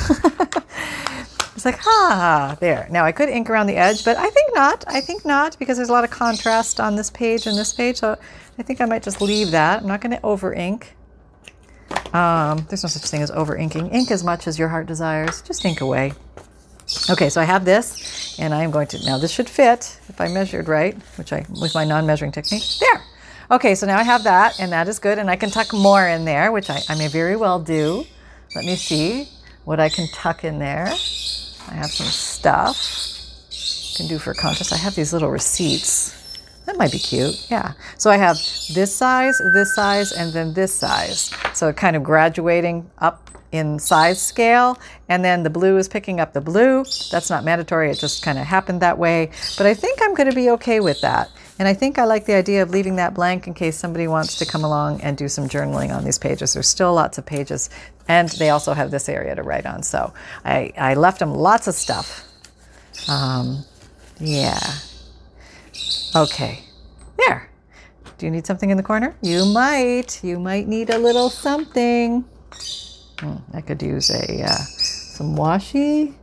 it's 1.55 1.65
like, 1.65 1.79
ah, 1.87 2.57
there. 2.61 2.87
Now 2.91 3.05
I 3.05 3.13
could 3.13 3.29
ink 3.29 3.49
around 3.49 3.67
the 3.67 3.77
edge, 3.77 4.05
but 4.05 4.17
I 4.17 4.29
think 4.31 4.55
not. 4.55 4.85
I 4.89 5.01
think 5.01 5.25
not 5.25 5.59
because 5.59 5.77
there's 5.77 5.89
a 5.89 5.93
lot 5.93 6.05
of 6.05 6.11
contrast 6.11 6.81
on 6.81 6.97
this 6.97 7.11
page 7.11 7.47
and 7.47 7.57
this 7.57 7.73
page. 7.73 7.99
So 7.99 8.19
I 8.59 8.63
think 8.63 8.81
I 8.81 8.85
might 8.85 9.03
just 9.03 9.21
leave 9.21 9.53
that. 9.53 9.83
I'm 9.83 9.89
not 9.89 10.01
going 10.01 10.13
to 10.13 10.23
over 10.25 10.53
ink. 10.53 10.97
Um, 12.13 12.67
there's 12.69 12.83
no 12.83 12.89
such 12.89 13.09
thing 13.11 13.23
as 13.23 13.31
over 13.31 13.57
inking. 13.57 13.89
Ink 13.91 14.11
as 14.11 14.25
much 14.25 14.47
as 14.47 14.59
your 14.59 14.69
heart 14.69 14.87
desires. 14.87 15.43
Just 15.43 15.65
ink 15.65 15.81
away. 15.81 16.13
Okay, 17.09 17.29
so 17.29 17.41
I 17.41 17.45
have 17.45 17.65
this, 17.65 18.39
and 18.39 18.53
I 18.53 18.65
am 18.65 18.73
going 18.73 18.89
to, 18.89 19.05
now 19.05 19.17
this 19.17 19.31
should 19.31 19.49
fit 19.49 20.01
if 20.09 20.21
I 20.21 20.27
measured 20.27 20.67
right, 20.67 20.97
which 21.17 21.33
I, 21.33 21.47
with 21.49 21.73
my 21.73 21.85
non-measuring 21.85 22.33
technique. 22.33 22.65
There! 22.81 23.03
Okay, 23.51 23.75
so 23.75 23.85
now 23.85 23.99
I 23.99 24.05
have 24.05 24.23
that, 24.25 24.61
and 24.61 24.71
that 24.71 24.87
is 24.87 25.01
good, 25.01 25.19
and 25.19 25.29
I 25.29 25.35
can 25.35 25.51
tuck 25.51 25.73
more 25.73 26.07
in 26.07 26.25
there, 26.25 26.53
which 26.53 26.71
I, 26.71 26.83
I 26.89 26.95
may 26.95 27.09
very 27.09 27.35
well 27.35 27.59
do. 27.59 28.05
Let 28.55 28.65
me 28.65 28.77
see 28.77 29.29
what 29.65 29.81
I 29.81 29.89
can 29.89 30.07
tuck 30.15 30.45
in 30.45 30.61
there. 30.61 30.87
I 30.87 31.75
have 31.75 31.91
some 31.91 32.07
stuff 32.07 32.77
I 33.51 33.97
can 33.97 34.07
do 34.07 34.21
for 34.21 34.35
contest. 34.35 34.73
I 34.73 34.77
have 34.77 34.95
these 34.95 35.13
little 35.13 35.31
receipts. 35.31 36.17
That 36.67 36.79
might 36.79 36.93
be 36.93 37.01
cute. 37.01 37.51
Yeah. 37.51 37.73
So 37.99 38.09
I 38.09 38.19
have 38.19 38.37
this 38.73 38.95
size, 38.95 39.37
this 39.53 39.75
size, 39.75 40.13
and 40.13 40.33
then 40.33 40.55
this 40.55 40.73
size. 40.73 41.35
So 41.53 41.73
kind 41.73 41.97
of 41.97 42.05
graduating 42.05 42.89
up 42.99 43.31
in 43.51 43.81
size 43.81 44.23
scale. 44.23 44.79
And 45.09 45.25
then 45.25 45.43
the 45.43 45.51
blue 45.51 45.77
is 45.77 45.89
picking 45.89 46.21
up 46.21 46.33
the 46.33 46.41
blue. 46.41 46.85
That's 47.11 47.31
not 47.31 47.43
mandatory. 47.45 47.91
It 47.91 47.99
just 47.99 48.23
kind 48.23 48.39
of 48.39 48.47
happened 48.47 48.81
that 48.83 48.97
way. 48.97 49.33
But 49.59 49.67
I 49.67 49.75
think 49.75 49.99
I'm 50.03 50.15
going 50.15 50.31
to 50.31 50.37
be 50.37 50.51
okay 50.51 50.79
with 50.79 51.01
that. 51.01 51.31
And 51.61 51.69
I 51.69 51.75
think 51.75 51.99
I 51.99 52.05
like 52.05 52.25
the 52.25 52.33
idea 52.33 52.63
of 52.63 52.71
leaving 52.71 52.97
that 52.97 53.13
blank 53.13 53.47
in 53.47 53.53
case 53.53 53.77
somebody 53.77 54.09
wants 54.09 54.39
to 54.39 54.47
come 54.47 54.65
along 54.65 55.03
and 55.03 55.15
do 55.15 55.29
some 55.29 55.47
journaling 55.47 55.95
on 55.95 56.05
these 56.05 56.19
pages. 56.19 56.55
There's 56.55 56.67
still 56.67 56.95
lots 56.95 57.19
of 57.19 57.27
pages. 57.27 57.69
And 58.09 58.31
they 58.31 58.49
also 58.49 58.73
have 58.73 58.91
this 58.91 59.11
area 59.11 59.35
to 59.35 59.43
write 59.43 59.67
on. 59.67 59.83
So 59.83 60.15
I, 60.43 60.73
I 60.79 60.95
left 60.95 61.19
them 61.19 61.35
lots 61.35 61.69
of 61.69 61.75
stuff. 61.75 62.25
Um, 63.11 63.67
yeah. 64.19 64.59
Okay. 66.17 66.61
There. 67.19 67.51
Do 68.17 68.25
you 68.25 68.33
need 68.33 68.47
something 68.47 68.71
in 68.71 68.79
the 68.79 68.83
corner? 68.83 69.15
You 69.21 69.45
might. 69.45 70.25
You 70.25 70.41
might 70.41 70.67
need 70.67 70.89
a 70.89 70.99
little 70.99 71.29
something. 71.29 72.25
Hmm, 73.19 73.37
I 73.53 73.61
could 73.61 73.83
use 73.83 74.09
a 74.09 74.45
uh, 74.45 74.57
some 74.57 75.37
washi. 75.37 76.15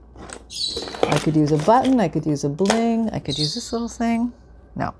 I 1.04 1.20
could 1.20 1.36
use 1.36 1.52
a 1.52 1.60
button. 1.60 2.00
I 2.00 2.08
could 2.08 2.26
use 2.26 2.44
a 2.44 2.50
bling. 2.50 3.12
I 3.12 3.20
could 3.20 3.38
use 3.38 3.54
this 3.54 3.72
little 3.72 3.88
thing. 3.88 4.34
No. 4.76 4.96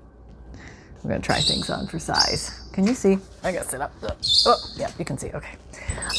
Going 1.06 1.20
to 1.20 1.26
try 1.26 1.40
things 1.40 1.70
on 1.70 1.86
for 1.86 1.98
size. 1.98 2.68
Can 2.72 2.86
you 2.86 2.94
see? 2.94 3.18
I 3.42 3.52
got 3.52 3.64
to 3.64 3.68
sit 3.70 3.80
up. 3.80 3.92
Oh, 4.46 4.56
yeah, 4.76 4.90
you 4.98 5.04
can 5.04 5.16
see. 5.16 5.30
Okay. 5.32 5.56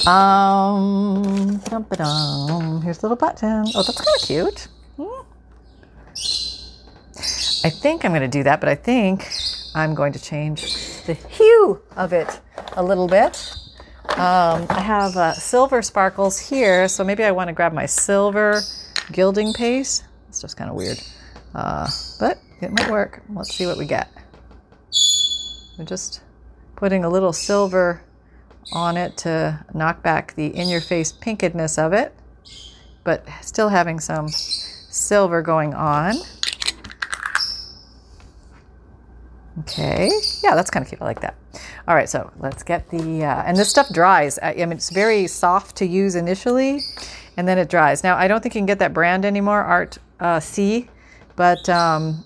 Um, 0.08 1.62
here's 2.82 2.98
a 3.00 3.02
little 3.02 3.18
button. 3.18 3.65
Oh, 3.76 3.84
that's 3.84 3.98
kind 3.98 4.08
of 4.20 4.28
cute. 4.28 4.68
Hmm. 4.98 5.26
I 7.65 7.70
think 7.70 8.04
I'm 8.04 8.13
to 8.13 8.28
do 8.28 8.44
that, 8.44 8.60
but 8.60 8.70
I 8.70 8.76
think 8.76 9.28
I'm 9.76 9.94
going 9.94 10.13
to 10.13 10.20
change 10.20 11.04
the 11.04 11.13
hue 11.13 11.82
of 11.96 12.13
it 12.13 12.39
a 12.74 12.84
little 12.84 13.08
bit. 13.08 13.54
Um, 14.12 14.65
I 14.70 14.82
have 14.82 15.15
uh, 15.18 15.34
silver 15.34 15.82
sparkles 15.82 16.39
here, 16.39 16.88
so 16.88 17.04
maybe 17.04 17.24
I 17.24 17.32
want 17.32 17.50
to 17.50 17.54
grab 17.54 17.74
my 17.74 17.86
silver 17.86 18.62
gilding 19.12 19.54
paste. 19.54 20.04
It's 20.30 20.42
just 20.42 20.58
kind 20.58 20.70
of 20.70 20.76
weird, 20.76 21.00
uh, 21.54 21.88
but 22.20 22.39
it 22.62 22.72
might 22.72 22.89
work. 22.89 23.22
Let's 23.30 23.54
see 23.54 23.65
what 23.65 23.78
we 23.78 23.86
get. 23.86 24.10
We're 25.80 25.86
just 25.86 26.22
putting 26.76 27.06
a 27.06 27.10
little 27.10 27.32
silver 27.32 28.02
on 28.74 28.98
it 28.98 29.15
to 29.20 29.65
knock 29.74 30.04
back 30.04 30.36
the 30.36 30.48
in-your-face 30.48 31.13
pinkedness 31.13 31.82
of 31.82 31.94
it, 31.94 32.13
but 33.06 33.26
still 33.39 33.70
having 33.70 34.02
some 34.02 34.28
silver 34.28 35.42
going 35.42 35.74
on. 35.74 36.15
Okay, 39.60 40.12
yeah, 40.44 40.54
that's 40.54 40.70
kind 40.70 40.84
of 40.84 40.89
cute. 40.89 41.02
I 41.02 41.06
like 41.06 41.22
that. 41.22 41.36
All 41.88 41.96
right, 41.96 42.10
so 42.10 42.30
let's 42.39 42.62
get 42.62 42.89
the, 42.89 43.24
uh, 43.24 43.44
and 43.46 43.56
this 43.56 43.70
stuff 43.70 43.88
dries. 43.94 44.38
I, 44.39 44.52
I 44.52 44.65
mean, 44.65 44.74
it's 44.74 44.89
very 44.89 45.28
soft 45.28 45.78
to 45.78 45.86
use 45.86 46.15
initially, 46.15 46.82
and 47.38 47.48
then 47.48 47.58
it 47.58 47.70
dries. 47.70 48.04
Now, 48.04 48.18
I 48.18 48.28
don't 48.28 48.44
think 48.44 48.54
you 48.54 48.60
can 48.60 48.65
get 48.65 48.80
that 48.80 48.94
brand 48.94 49.24
anymore, 49.24 49.63
Art 49.63 49.98
uh, 50.20 50.42
C, 50.42 50.89
but 51.38 51.70
um, 51.70 52.26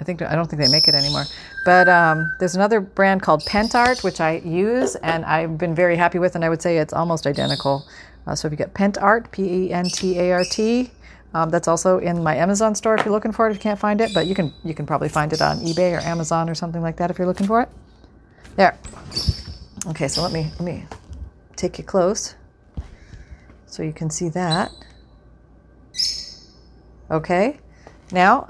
I 0.00 0.04
think 0.04 0.22
I 0.22 0.34
don't 0.34 0.48
think 0.48 0.62
they 0.62 0.68
make 0.68 0.88
it 0.88 0.94
anymore. 0.94 1.24
But 1.64 1.88
um, 1.88 2.32
there's 2.38 2.54
another 2.54 2.80
brand 2.80 3.22
called 3.22 3.42
Pentart, 3.42 4.02
which 4.02 4.20
I 4.20 4.38
use, 4.38 4.96
and 4.96 5.24
I've 5.24 5.58
been 5.58 5.74
very 5.74 5.96
happy 5.96 6.18
with, 6.18 6.34
and 6.34 6.44
I 6.44 6.48
would 6.48 6.62
say 6.62 6.78
it's 6.78 6.94
almost 6.94 7.26
identical. 7.26 7.86
Uh, 8.26 8.34
so 8.34 8.48
if 8.48 8.52
you 8.52 8.56
get 8.56 8.74
Pentart, 8.74 9.30
P-E-N-T-A-R-T, 9.30 10.90
um, 11.34 11.50
that's 11.50 11.68
also 11.68 11.98
in 11.98 12.22
my 12.22 12.36
Amazon 12.36 12.74
store 12.74 12.96
if 12.96 13.04
you're 13.04 13.14
looking 13.14 13.32
for 13.32 13.46
it. 13.46 13.50
If 13.50 13.56
you 13.56 13.60
can't 13.60 13.78
find 13.78 14.00
it, 14.00 14.12
but 14.12 14.26
you 14.26 14.34
can 14.34 14.52
you 14.64 14.74
can 14.74 14.86
probably 14.86 15.08
find 15.08 15.32
it 15.32 15.40
on 15.40 15.58
eBay 15.58 15.96
or 15.96 16.00
Amazon 16.00 16.48
or 16.50 16.54
something 16.54 16.82
like 16.82 16.96
that 16.96 17.10
if 17.10 17.18
you're 17.18 17.28
looking 17.28 17.46
for 17.46 17.60
it. 17.62 17.68
There. 18.56 18.76
Okay, 19.86 20.08
so 20.08 20.22
let 20.22 20.32
me 20.32 20.50
let 20.58 20.62
me 20.62 20.86
take 21.56 21.78
you 21.78 21.84
close 21.84 22.34
so 23.66 23.82
you 23.82 23.92
can 23.92 24.10
see 24.10 24.28
that. 24.30 24.72
Okay. 27.10 27.58
Now, 28.12 28.48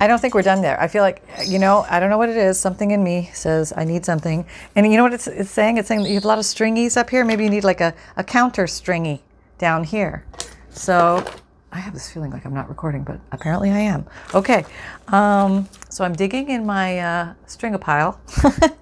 I 0.00 0.06
don't 0.06 0.20
think 0.20 0.34
we're 0.34 0.42
done 0.42 0.62
there. 0.62 0.80
I 0.80 0.88
feel 0.88 1.02
like, 1.02 1.22
you 1.46 1.58
know, 1.58 1.86
I 1.88 2.00
don't 2.00 2.10
know 2.10 2.18
what 2.18 2.28
it 2.28 2.36
is. 2.36 2.58
Something 2.58 2.90
in 2.90 3.04
me 3.04 3.30
says 3.32 3.72
I 3.76 3.84
need 3.84 4.04
something. 4.04 4.44
And 4.74 4.90
you 4.90 4.96
know 4.96 5.04
what 5.04 5.12
it's, 5.12 5.26
it's 5.26 5.50
saying? 5.50 5.76
It's 5.76 5.88
saying 5.88 6.02
that 6.02 6.08
you 6.08 6.16
have 6.16 6.24
a 6.24 6.28
lot 6.28 6.38
of 6.38 6.44
stringies 6.44 6.96
up 6.96 7.10
here. 7.10 7.24
Maybe 7.24 7.44
you 7.44 7.50
need 7.50 7.64
like 7.64 7.80
a, 7.80 7.94
a 8.16 8.24
counter 8.24 8.66
stringy 8.66 9.22
down 9.58 9.84
here. 9.84 10.24
So 10.70 11.24
I 11.70 11.78
have 11.78 11.94
this 11.94 12.12
feeling 12.12 12.30
like 12.30 12.44
I'm 12.44 12.54
not 12.54 12.68
recording, 12.68 13.04
but 13.04 13.20
apparently 13.30 13.70
I 13.70 13.78
am. 13.78 14.04
Okay. 14.34 14.64
Um, 15.08 15.68
so 15.88 16.04
I'm 16.04 16.14
digging 16.14 16.50
in 16.50 16.66
my 16.66 16.98
uh, 16.98 17.34
stringer 17.46 17.78
pile. 17.78 18.20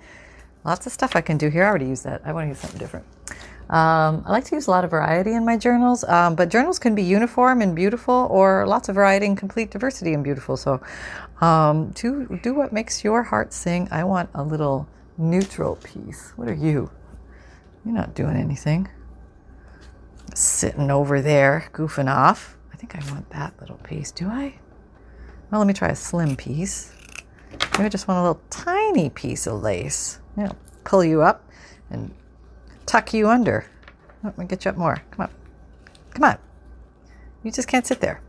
Lots 0.65 0.87
of 0.87 0.93
stuff 0.93 1.17
I 1.17 1.21
can 1.21 1.39
do 1.39 1.49
here. 1.49 1.65
I 1.65 1.69
already 1.69 1.87
used 1.87 2.05
that. 2.05 2.23
I 2.25 2.33
want 2.33 2.45
to 2.45 2.49
use 2.49 2.59
something 2.59 2.79
different. 2.79 3.07
Um, 3.71 4.25
I 4.27 4.33
like 4.33 4.45
to 4.47 4.57
use 4.57 4.67
a 4.67 4.71
lot 4.73 4.85
of 4.85 4.91
variety 4.91 5.33
in 5.33 5.45
my 5.45 5.57
journals, 5.57 6.03
um, 6.05 6.35
but 6.35 6.49
journals 6.49 6.81
can 6.81 6.97
be 6.97 7.05
uniform 7.05 7.63
and 7.63 7.75
beautiful, 7.75 8.27
or 8.29 8.67
lots 8.67 8.89
of 8.89 8.97
variety 8.97 9.27
and 9.27 9.39
complete 9.39 9.71
diversity 9.71 10.13
and 10.13 10.25
beautiful. 10.25 10.57
So, 10.57 10.83
um, 11.41 11.91
do 11.91 12.41
do 12.43 12.53
what 12.53 12.73
makes 12.73 13.05
your 13.05 13.23
heart 13.23 13.53
sing. 13.53 13.87
I 13.93 14.03
want 14.03 14.29
a 14.35 14.43
little 14.43 14.89
neutral 15.17 15.77
piece. 15.77 16.33
What 16.35 16.49
are 16.49 16.55
you? 16.55 16.91
You're 17.85 17.95
not 17.95 18.13
doing 18.13 18.37
anything. 18.37 18.89
Sitting 20.35 20.91
over 20.91 21.21
there, 21.21 21.71
goofing 21.73 22.13
off. 22.13 22.57
I 22.73 22.77
think 22.77 22.97
I 22.97 23.13
want 23.13 23.31
that 23.31 23.55
little 23.61 23.79
piece. 23.79 24.11
Do 24.11 24.27
I? 24.27 24.59
Well, 25.51 25.61
let 25.61 25.69
me 25.69 25.75
try 25.75 25.89
a 25.89 25.97
slim 25.97 26.35
piece. 26.35 26.93
Maybe 27.75 27.85
I 27.85 27.89
just 27.89 28.09
want 28.09 28.19
a 28.19 28.23
little 28.23 28.43
tiny 28.51 29.11
piece 29.11 29.47
of 29.47 29.63
lace. 29.63 30.19
Know, 30.35 30.57
pull 30.85 31.05
you 31.05 31.23
up 31.23 31.49
and 31.91 32.13
tuck 32.91 33.15
you 33.15 33.29
under. 33.29 33.65
Let 34.25 34.37
me 34.37 34.47
get 34.47 34.65
you 34.65 34.73
up 34.73 34.77
more. 34.77 35.01
Come 35.13 35.27
on. 35.27 35.31
Come 36.13 36.25
on. 36.25 36.39
You 37.45 37.53
just 37.53 37.69
can't 37.69 37.87
sit 37.87 38.01
there. 38.01 38.21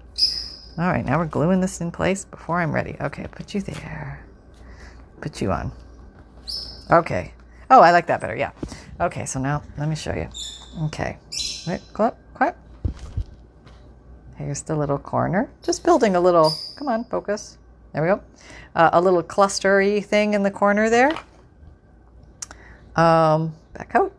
All 0.78 0.86
right, 0.86 1.04
now 1.04 1.18
we're 1.18 1.26
gluing 1.26 1.62
this 1.62 1.82
in 1.82 1.92
place 1.92 2.26
before 2.26 2.62
I'm 2.62 2.72
ready. 2.72 2.96
Okay, 3.02 3.26
put 3.32 3.56
you 3.56 3.62
there. 3.62 4.24
Put 5.20 5.42
you 5.42 5.52
on. 5.52 5.72
Okay. 6.92 7.34
Oh, 7.72 7.82
I 7.82 7.92
like 7.92 8.06
that 8.06 8.22
better. 8.22 8.36
Yeah. 8.36 8.52
Okay, 9.00 9.26
so 9.26 9.40
now 9.40 9.64
let 9.80 9.90
me 9.90 9.96
show 9.96 10.14
you. 10.14 10.30
Okay. 10.86 11.18
Wait, 11.68 11.82
clap, 11.92 12.18
clap. 12.36 12.56
Here's 14.38 14.62
the 14.62 14.76
little 14.76 15.00
corner. 15.00 15.50
Just 15.64 15.84
building 15.84 16.16
a 16.16 16.22
little, 16.22 16.54
come 16.76 16.88
on, 16.88 17.04
focus. 17.06 17.58
There 17.94 18.04
we 18.04 18.10
go. 18.10 18.22
Uh, 18.76 18.92
a 18.94 19.02
little 19.02 19.24
clustery 19.24 20.06
thing 20.06 20.36
in 20.36 20.44
the 20.44 20.52
corner 20.52 20.88
there. 20.90 21.12
Um, 22.96 23.56
back 23.74 23.96
out. 23.96 24.14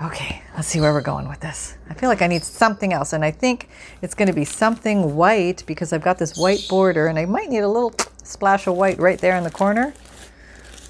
Okay, 0.00 0.42
let's 0.54 0.68
see 0.68 0.80
where 0.80 0.92
we're 0.92 1.00
going 1.00 1.28
with 1.28 1.40
this. 1.40 1.76
I 1.90 1.94
feel 1.94 2.08
like 2.08 2.22
I 2.22 2.28
need 2.28 2.44
something 2.44 2.92
else, 2.92 3.12
and 3.12 3.24
I 3.24 3.32
think 3.32 3.68
it's 4.00 4.14
going 4.14 4.28
to 4.28 4.32
be 4.34 4.44
something 4.44 5.16
white 5.16 5.64
because 5.66 5.92
I've 5.92 6.02
got 6.02 6.18
this 6.18 6.36
white 6.36 6.66
border, 6.68 7.08
and 7.08 7.18
I 7.18 7.24
might 7.24 7.48
need 7.48 7.64
a 7.64 7.68
little 7.68 7.92
splash 8.22 8.68
of 8.68 8.76
white 8.76 9.00
right 9.00 9.18
there 9.18 9.36
in 9.36 9.42
the 9.42 9.50
corner 9.50 9.92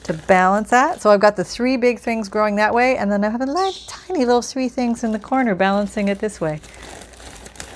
to 0.02 0.12
balance 0.12 0.68
that. 0.70 1.00
So 1.00 1.08
I've 1.08 1.20
got 1.20 1.36
the 1.36 1.44
three 1.44 1.78
big 1.78 2.00
things 2.00 2.28
growing 2.28 2.56
that 2.56 2.74
way, 2.74 2.98
and 2.98 3.10
then 3.10 3.24
I 3.24 3.30
have 3.30 3.40
a 3.40 3.46
little, 3.46 3.72
tiny 3.86 4.26
little 4.26 4.42
three 4.42 4.68
things 4.68 5.02
in 5.02 5.12
the 5.12 5.18
corner 5.18 5.54
balancing 5.54 6.08
it 6.08 6.18
this 6.18 6.38
way. 6.38 6.60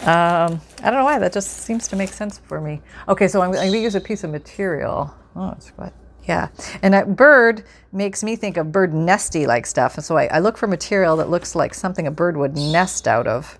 Um, 0.02 0.60
I 0.82 0.90
don't 0.90 0.94
know 0.94 1.04
why, 1.04 1.18
that 1.18 1.32
just 1.32 1.48
seems 1.48 1.88
to 1.88 1.96
make 1.96 2.10
sense 2.10 2.40
for 2.40 2.60
me. 2.60 2.82
Okay, 3.08 3.26
so 3.28 3.40
I'm, 3.40 3.52
I'm 3.52 3.54
going 3.54 3.72
to 3.72 3.78
use 3.78 3.94
a 3.94 4.00
piece 4.00 4.22
of 4.22 4.30
material. 4.30 5.14
Oh, 5.34 5.54
it's 5.56 5.68
what? 5.70 5.94
Yeah. 6.24 6.48
And 6.82 6.94
that 6.94 7.16
bird 7.16 7.64
makes 7.92 8.22
me 8.22 8.36
think 8.36 8.56
of 8.56 8.72
bird 8.72 8.94
nesty 8.94 9.46
like 9.46 9.66
stuff. 9.66 9.96
And 9.96 10.04
so 10.04 10.16
I, 10.16 10.26
I 10.26 10.38
look 10.38 10.56
for 10.56 10.66
material 10.66 11.16
that 11.16 11.28
looks 11.28 11.54
like 11.54 11.74
something 11.74 12.06
a 12.06 12.10
bird 12.10 12.36
would 12.36 12.56
nest 12.56 13.08
out 13.08 13.26
of. 13.26 13.58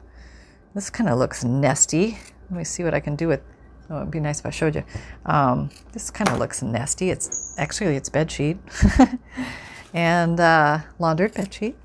This 0.74 0.88
kind 0.88 1.10
of 1.10 1.18
looks 1.18 1.44
nesty. 1.44 2.18
Let 2.50 2.58
me 2.58 2.64
see 2.64 2.84
what 2.84 2.94
I 2.94 3.00
can 3.00 3.16
do 3.16 3.28
with. 3.28 3.40
Oh, 3.90 3.98
it'd 3.98 4.10
be 4.10 4.20
nice 4.20 4.40
if 4.40 4.46
I 4.46 4.50
showed 4.50 4.74
you. 4.74 4.84
Um, 5.26 5.70
this 5.92 6.10
kind 6.10 6.30
of 6.30 6.38
looks 6.38 6.62
nesty. 6.62 7.10
It's 7.10 7.54
actually 7.58 7.96
it's 7.96 8.08
bed 8.08 8.30
sheet 8.30 8.56
and 9.94 10.40
uh, 10.40 10.78
laundered 10.98 11.34
bed 11.34 11.52
sheet. 11.52 11.76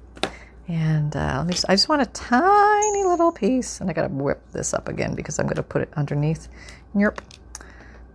And 0.70 1.16
uh, 1.16 1.36
let 1.38 1.48
me 1.48 1.54
just, 1.54 1.66
I 1.70 1.74
just 1.74 1.90
want 1.90 2.02
a 2.02 2.06
tiny 2.08 3.04
little 3.06 3.32
piece, 3.32 3.80
and 3.80 3.90
I 3.90 3.94
gotta 3.94 4.10
whip 4.10 4.42
this 4.52 4.74
up 4.74 4.90
again 4.90 5.16
because 5.16 5.40
I'm 5.40 5.48
gonna 5.48 5.64
put 5.64 5.82
it 5.82 5.90
underneath. 5.96 6.50
Yerp. 6.94 7.20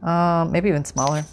Um, 0.06 0.52
maybe 0.52 0.68
even 0.68 0.84
smaller. 0.84 1.24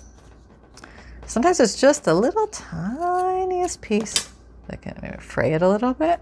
Sometimes 1.30 1.60
it's 1.60 1.80
just 1.80 2.06
the 2.06 2.16
little 2.16 2.48
tiniest 2.48 3.82
piece 3.82 4.30
that 4.68 4.82
can 4.82 4.96
fray 5.20 5.54
it 5.54 5.62
a 5.62 5.70
little 5.70 5.94
bit. 5.94 6.20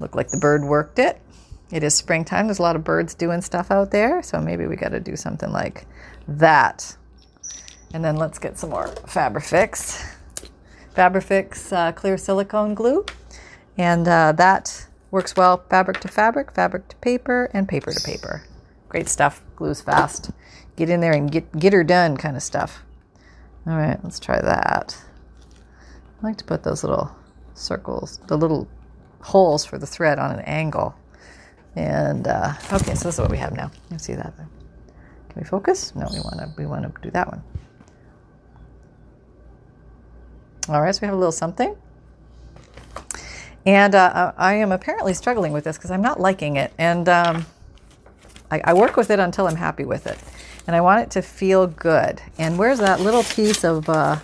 Look 0.00 0.16
like 0.16 0.30
the 0.30 0.38
bird 0.38 0.64
worked 0.64 0.98
it. 0.98 1.20
It 1.70 1.84
is 1.84 1.94
springtime. 1.94 2.48
There's 2.48 2.58
a 2.58 2.62
lot 2.62 2.74
of 2.74 2.82
birds 2.82 3.14
doing 3.14 3.40
stuff 3.40 3.70
out 3.70 3.92
there. 3.92 4.24
So 4.24 4.40
maybe 4.40 4.66
we 4.66 4.74
got 4.74 4.88
to 4.88 4.98
do 4.98 5.14
something 5.14 5.52
like 5.52 5.86
that. 6.26 6.96
And 7.94 8.04
then 8.04 8.16
let's 8.16 8.40
get 8.40 8.58
some 8.58 8.70
more 8.70 8.88
Fabrifix. 8.88 10.04
Fabrifix 10.96 11.72
uh, 11.72 11.92
clear 11.92 12.18
silicone 12.18 12.74
glue. 12.74 13.06
And 13.78 14.08
uh, 14.08 14.32
that 14.32 14.88
works 15.12 15.36
well 15.36 15.62
fabric 15.70 16.00
to 16.00 16.08
fabric, 16.08 16.50
fabric 16.50 16.88
to 16.88 16.96
paper, 16.96 17.48
and 17.54 17.68
paper 17.68 17.92
to 17.92 18.00
paper. 18.00 18.42
Great 18.88 19.08
stuff, 19.08 19.40
glues 19.54 19.82
fast. 19.82 20.32
Get 20.74 20.90
in 20.90 20.98
there 20.98 21.12
and 21.12 21.30
get, 21.30 21.56
get 21.56 21.72
her 21.72 21.84
done 21.84 22.16
kind 22.16 22.36
of 22.36 22.42
stuff. 22.42 22.82
All 23.66 23.76
right, 23.76 23.98
let's 24.04 24.20
try 24.20 24.40
that. 24.40 24.96
I 26.22 26.26
like 26.26 26.36
to 26.38 26.44
put 26.44 26.62
those 26.62 26.84
little 26.84 27.14
circles, 27.54 28.20
the 28.26 28.38
little 28.38 28.68
holes 29.20 29.64
for 29.64 29.76
the 29.76 29.86
thread 29.86 30.18
on 30.18 30.30
an 30.30 30.40
angle. 30.40 30.94
And 31.74 32.28
uh, 32.28 32.54
okay, 32.72 32.94
so 32.94 33.08
this 33.08 33.14
is 33.14 33.20
what 33.20 33.30
we 33.30 33.38
have 33.38 33.54
now. 33.54 33.70
You 33.90 33.98
see 33.98 34.14
that? 34.14 34.34
Can 34.36 34.48
we 35.36 35.44
focus? 35.44 35.94
No, 35.94 36.06
we 36.12 36.20
want 36.20 36.38
to 36.38 36.54
we 36.56 36.64
want 36.64 36.82
to 36.84 37.02
do 37.02 37.10
that 37.10 37.28
one. 37.28 37.42
All 40.68 40.80
right, 40.80 40.94
so 40.94 41.00
we 41.02 41.06
have 41.06 41.14
a 41.14 41.18
little 41.18 41.32
something. 41.32 41.76
And 43.66 43.96
uh, 43.96 44.32
I 44.36 44.54
am 44.54 44.70
apparently 44.70 45.12
struggling 45.12 45.52
with 45.52 45.64
this 45.64 45.76
because 45.76 45.90
I'm 45.90 46.02
not 46.02 46.20
liking 46.20 46.56
it. 46.56 46.72
And 46.78 47.08
um, 47.08 47.46
I, 48.50 48.60
I, 48.64 48.74
work 48.74 48.96
with 48.96 49.10
it 49.10 49.18
until 49.18 49.48
I'm 49.48 49.56
happy 49.56 49.84
with 49.84 50.06
it. 50.06 50.18
And 50.66 50.74
I 50.74 50.80
want 50.80 51.02
it 51.02 51.10
to 51.12 51.22
feel 51.22 51.66
good. 51.66 52.20
And 52.38 52.58
where's 52.58 52.78
that 52.78 53.00
little 53.00 53.22
piece 53.22 53.64
of 53.64 53.88
uh, 53.88 54.16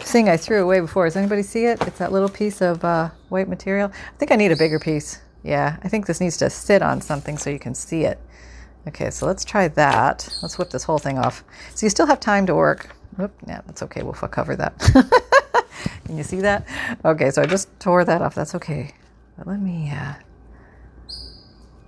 thing 0.00 0.28
I 0.28 0.36
threw 0.36 0.62
away 0.62 0.80
before? 0.80 1.06
Does 1.06 1.16
anybody 1.16 1.42
see 1.42 1.66
it? 1.66 1.80
It's 1.86 1.98
that 1.98 2.12
little 2.12 2.28
piece 2.28 2.60
of 2.60 2.84
uh, 2.84 3.10
white 3.28 3.48
material. 3.48 3.90
I 3.92 4.16
think 4.18 4.32
I 4.32 4.36
need 4.36 4.52
a 4.52 4.56
bigger 4.56 4.78
piece. 4.78 5.20
Yeah, 5.42 5.76
I 5.82 5.88
think 5.88 6.06
this 6.06 6.20
needs 6.20 6.36
to 6.38 6.50
sit 6.50 6.82
on 6.82 7.00
something 7.00 7.38
so 7.38 7.50
you 7.50 7.58
can 7.58 7.74
see 7.74 8.04
it. 8.04 8.18
Okay, 8.88 9.10
so 9.10 9.26
let's 9.26 9.44
try 9.44 9.68
that. 9.68 10.28
Let's 10.42 10.58
whip 10.58 10.70
this 10.70 10.84
whole 10.84 10.98
thing 10.98 11.18
off. 11.18 11.44
So 11.74 11.86
you 11.86 11.90
still 11.90 12.06
have 12.06 12.20
time 12.20 12.46
to 12.46 12.54
work. 12.54 12.94
Oop, 13.20 13.32
yeah, 13.46 13.60
that's 13.66 13.82
okay. 13.82 14.02
We'll 14.02 14.14
cover 14.14 14.56
that. 14.56 14.78
Can 16.04 16.16
you 16.16 16.22
see 16.24 16.40
that? 16.40 16.66
Okay, 17.04 17.30
so 17.30 17.42
I 17.42 17.46
just 17.46 17.68
tore 17.78 18.04
that 18.04 18.22
off. 18.22 18.34
That's 18.34 18.54
okay. 18.54 18.94
But 19.36 19.46
let 19.46 19.60
me 19.60 19.90
uh, 19.90 20.14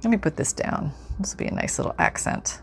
let 0.03 0.11
me 0.11 0.16
put 0.16 0.37
this 0.37 0.53
down. 0.53 0.92
This 1.18 1.33
will 1.33 1.38
be 1.38 1.47
a 1.47 1.55
nice 1.55 1.79
little 1.79 1.95
accent. 1.99 2.61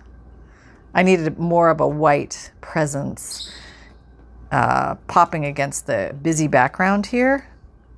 I 0.93 1.03
needed 1.03 1.37
more 1.37 1.69
of 1.69 1.79
a 1.79 1.87
white 1.87 2.51
presence 2.61 3.51
uh, 4.51 4.95
popping 5.07 5.45
against 5.45 5.87
the 5.87 6.15
busy 6.21 6.47
background 6.47 7.05
here 7.05 7.47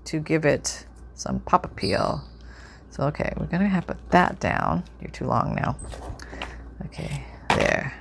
to 0.05 0.19
give 0.19 0.45
it 0.45 0.85
some 1.15 1.39
pop 1.39 1.65
appeal. 1.65 2.23
So 2.89 3.03
okay, 3.03 3.31
we're 3.37 3.45
gonna 3.45 3.67
have 3.67 3.87
to 3.87 3.95
put 3.95 4.11
that 4.11 4.39
down. 4.39 4.83
You're 4.99 5.11
too 5.11 5.25
long 5.25 5.55
now. 5.55 5.77
Okay, 6.87 7.23
there. 7.49 7.93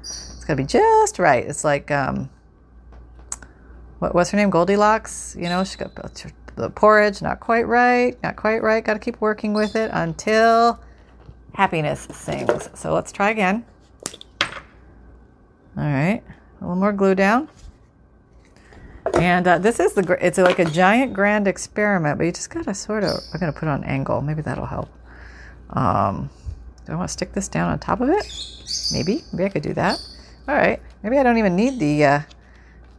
It's 0.00 0.44
gotta 0.44 0.56
be 0.56 0.64
just 0.64 1.18
right. 1.18 1.44
It's 1.44 1.62
like 1.62 1.90
um, 1.90 2.28
what, 3.98 4.14
what's 4.14 4.30
her 4.30 4.36
name? 4.36 4.50
Goldilocks. 4.50 5.36
You 5.38 5.48
know, 5.48 5.64
she 5.64 5.76
got 5.76 5.94
the 6.56 6.70
porridge, 6.70 7.22
not 7.22 7.40
quite 7.40 7.66
right, 7.66 8.20
not 8.22 8.36
quite 8.36 8.62
right. 8.62 8.84
Got 8.84 8.94
to 8.94 8.98
keep 8.98 9.20
working 9.20 9.52
with 9.52 9.76
it 9.76 9.90
until 9.92 10.80
happiness 11.54 12.08
sings. 12.12 12.68
So 12.74 12.92
let's 12.92 13.12
try 13.12 13.30
again. 13.30 13.64
All 15.76 15.84
right, 15.84 16.22
a 16.60 16.64
little 16.64 16.76
more 16.76 16.92
glue 16.92 17.14
down. 17.14 17.48
And 19.14 19.46
uh, 19.46 19.58
this 19.58 19.78
is 19.78 19.92
the, 19.94 20.16
it's 20.20 20.38
like 20.38 20.58
a 20.58 20.64
giant 20.64 21.12
grand 21.12 21.46
experiment, 21.46 22.18
but 22.18 22.24
you 22.24 22.32
just 22.32 22.50
gotta 22.50 22.74
sort 22.74 23.04
of, 23.04 23.20
I'm 23.32 23.40
gonna 23.40 23.52
put 23.52 23.68
on 23.68 23.84
angle. 23.84 24.20
Maybe 24.20 24.42
that'll 24.42 24.66
help. 24.66 24.88
Um, 25.70 26.30
do 26.84 26.92
I 26.92 26.96
want 26.96 27.08
to 27.08 27.12
stick 27.12 27.32
this 27.32 27.48
down 27.48 27.70
on 27.70 27.78
top 27.78 28.00
of 28.00 28.08
it? 28.08 28.26
Maybe, 28.92 29.22
maybe 29.32 29.44
I 29.44 29.48
could 29.48 29.62
do 29.62 29.74
that. 29.74 29.98
All 30.48 30.54
right, 30.54 30.80
maybe 31.02 31.18
I 31.18 31.22
don't 31.22 31.38
even 31.38 31.56
need 31.56 31.78
the, 31.78 32.04
uh, 32.04 32.20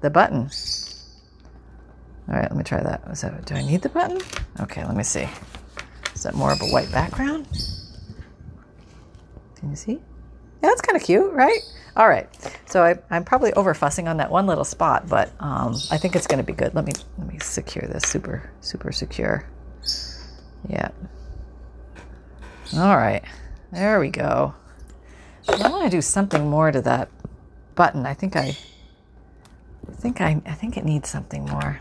the 0.02 0.10
button. 0.10 0.50
All 2.30 2.36
right, 2.36 2.50
let 2.50 2.56
me 2.56 2.64
try 2.64 2.84
that. 2.84 3.46
Do 3.46 3.56
I 3.56 3.62
need 3.62 3.82
the 3.82 3.90
button? 3.90 4.20
Okay, 4.60 4.84
let 4.86 4.96
me 4.96 5.04
see. 5.04 5.28
Is 6.14 6.24
that 6.24 6.36
more 6.36 6.52
of 6.52 6.62
a 6.62 6.66
white 6.66 6.92
background? 6.92 7.48
Can 9.56 9.70
you 9.70 9.76
see? 9.76 10.00
That's 10.62 10.82
kind 10.82 10.96
of 10.96 11.04
cute, 11.04 11.32
right? 11.34 11.60
All 11.96 12.08
right. 12.08 12.30
So 12.68 12.84
I, 12.84 13.16
am 13.16 13.24
probably 13.24 13.54
over 13.54 13.74
fussing 13.74 14.08
on 14.08 14.18
that 14.18 14.30
one 14.30 14.46
little 14.46 14.64
spot, 14.64 15.08
but 15.10 15.32
um, 15.40 15.76
I 15.90 15.98
think 15.98 16.16
it's 16.16 16.28
going 16.28 16.38
to 16.38 16.44
be 16.44 16.54
good. 16.54 16.76
Let 16.76 16.86
me 16.86 16.94
let 17.18 17.28
me 17.28 17.40
secure 17.40 17.88
this 17.88 18.04
super 18.04 18.52
super 18.62 18.92
secure. 18.92 19.48
Yeah. 20.70 20.90
All 22.76 22.98
right. 22.98 23.24
There 23.72 24.00
we 24.00 24.10
go. 24.10 24.54
I 25.48 25.70
want 25.70 25.86
to 25.86 25.90
do 25.90 26.02
something 26.02 26.50
more 26.50 26.72
to 26.72 26.82
that 26.82 27.10
button. 27.76 28.06
I 28.06 28.14
think 28.14 28.36
I, 28.36 28.58
I 29.88 29.94
think 29.94 30.22
I, 30.22 30.42
I 30.46 30.54
think 30.54 30.78
it 30.78 30.84
needs 30.84 31.10
something 31.10 31.46
more. 31.46 31.80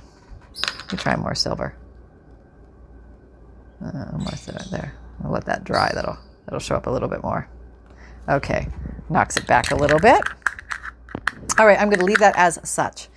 Let 0.64 0.92
me 0.92 0.98
try 0.98 1.16
more 1.16 1.34
silver. 1.34 1.76
Uh, 3.84 4.06
almost 4.12 4.46
there. 4.70 4.94
I'll 5.22 5.30
let 5.30 5.44
that 5.46 5.64
dry. 5.64 5.90
That'll 5.94 6.18
that'll 6.44 6.60
show 6.60 6.76
up 6.76 6.86
a 6.86 6.90
little 6.90 7.08
bit 7.08 7.22
more. 7.22 7.48
Okay, 8.28 8.66
knocks 9.08 9.36
it 9.36 9.46
back 9.46 9.70
a 9.70 9.76
little 9.76 10.00
bit. 10.00 10.20
All 11.58 11.66
right, 11.66 11.80
I'm 11.80 11.88
going 11.88 12.00
to 12.00 12.04
leave 12.04 12.18
that 12.18 12.34
as 12.36 12.58
such, 12.68 13.08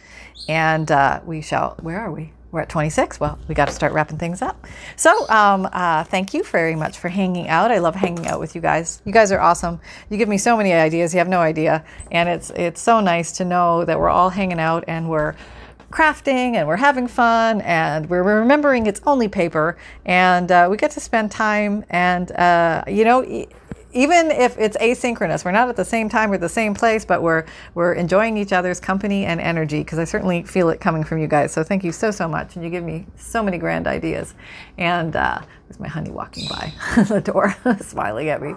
and 0.48 0.92
uh, 0.92 1.22
we 1.26 1.42
shall. 1.42 1.76
Where 1.82 2.00
are 2.00 2.12
we? 2.12 2.32
We're 2.52 2.62
at 2.62 2.70
26. 2.70 3.20
Well, 3.20 3.38
we 3.48 3.54
got 3.54 3.66
to 3.66 3.74
start 3.74 3.94
wrapping 3.94 4.18
things 4.18 4.42
up. 4.42 4.66
So, 4.96 5.30
um, 5.30 5.68
uh, 5.72 6.04
thank 6.04 6.34
you 6.34 6.44
very 6.44 6.76
much 6.76 6.98
for 6.98 7.08
hanging 7.08 7.48
out. 7.48 7.72
I 7.72 7.78
love 7.78 7.96
hanging 7.96 8.28
out 8.28 8.40
with 8.40 8.56
you 8.56 8.62
guys. 8.62 9.02
You 9.06 9.12
guys 9.12 9.32
are 9.32 9.40
awesome. 9.40 9.80
You 10.10 10.18
give 10.18 10.30
me 10.30 10.38
so 10.38 10.58
many 10.58 10.74
ideas. 10.74 11.14
You 11.14 11.20
have 11.20 11.28
no 11.28 11.40
idea, 11.40 11.84
and 12.12 12.30
it's 12.30 12.52
it's 12.52 12.82
so 12.82 13.00
nice 13.02 13.32
to 13.34 13.46
know 13.46 13.86
that 13.86 14.00
we're 14.00 14.10
all 14.10 14.30
hanging 14.30 14.60
out 14.60 14.84
and 14.88 15.10
we're 15.10 15.36
crafting 15.92 16.54
and 16.54 16.68
we're 16.68 16.78
having 16.78 17.08
fun 17.08 17.62
and 17.62 18.08
we're 18.10 18.22
remembering 18.22 18.86
it's 18.86 19.02
only 19.08 19.28
paper 19.28 19.76
and 20.06 20.52
uh, 20.52 20.68
we 20.70 20.78
get 20.78 20.92
to 20.92 21.00
spend 21.00 21.32
time 21.32 21.84
and 21.90 22.32
uh, 22.34 22.84
you 22.88 23.04
know 23.04 23.24
even 23.92 24.30
if 24.32 24.58
it's 24.58 24.78
asynchronous, 24.78 25.44
we're 25.44 25.52
not 25.52 25.70
at 25.70 25.76
the 25.76 25.86
same 25.86 26.10
time 26.10 26.32
or 26.32 26.38
the 26.38 26.50
same 26.50 26.74
place, 26.74 27.06
but 27.06 27.22
we're 27.22 27.46
we're 27.74 27.94
enjoying 27.94 28.38
each 28.38 28.54
other's 28.54 28.80
company 28.80 29.26
and 29.26 29.42
energy 29.42 29.80
because 29.80 30.00
I 30.00 30.04
certainly 30.04 30.44
feel 30.44 30.70
it 30.70 30.80
coming 30.80 31.04
from 31.04 31.20
you 31.20 31.28
guys. 31.28 31.52
So 31.52 31.64
thank 31.64 31.84
you 31.84 31.92
so 31.92 32.12
so 32.12 32.28
much, 32.28 32.56
and 32.56 32.64
you 32.64 32.70
give 32.70 32.84
me 32.84 33.06
so 33.18 33.42
many 33.42 33.58
grand 33.58 33.88
ideas. 33.88 34.36
And 34.78 35.16
uh, 35.16 35.42
there's 35.70 35.80
my 35.80 35.88
honey 35.88 36.10
walking 36.10 36.48
by 36.48 36.74
the 37.04 37.22
door, 37.22 37.56
smiling 37.82 38.30
at 38.30 38.42
me. 38.42 38.56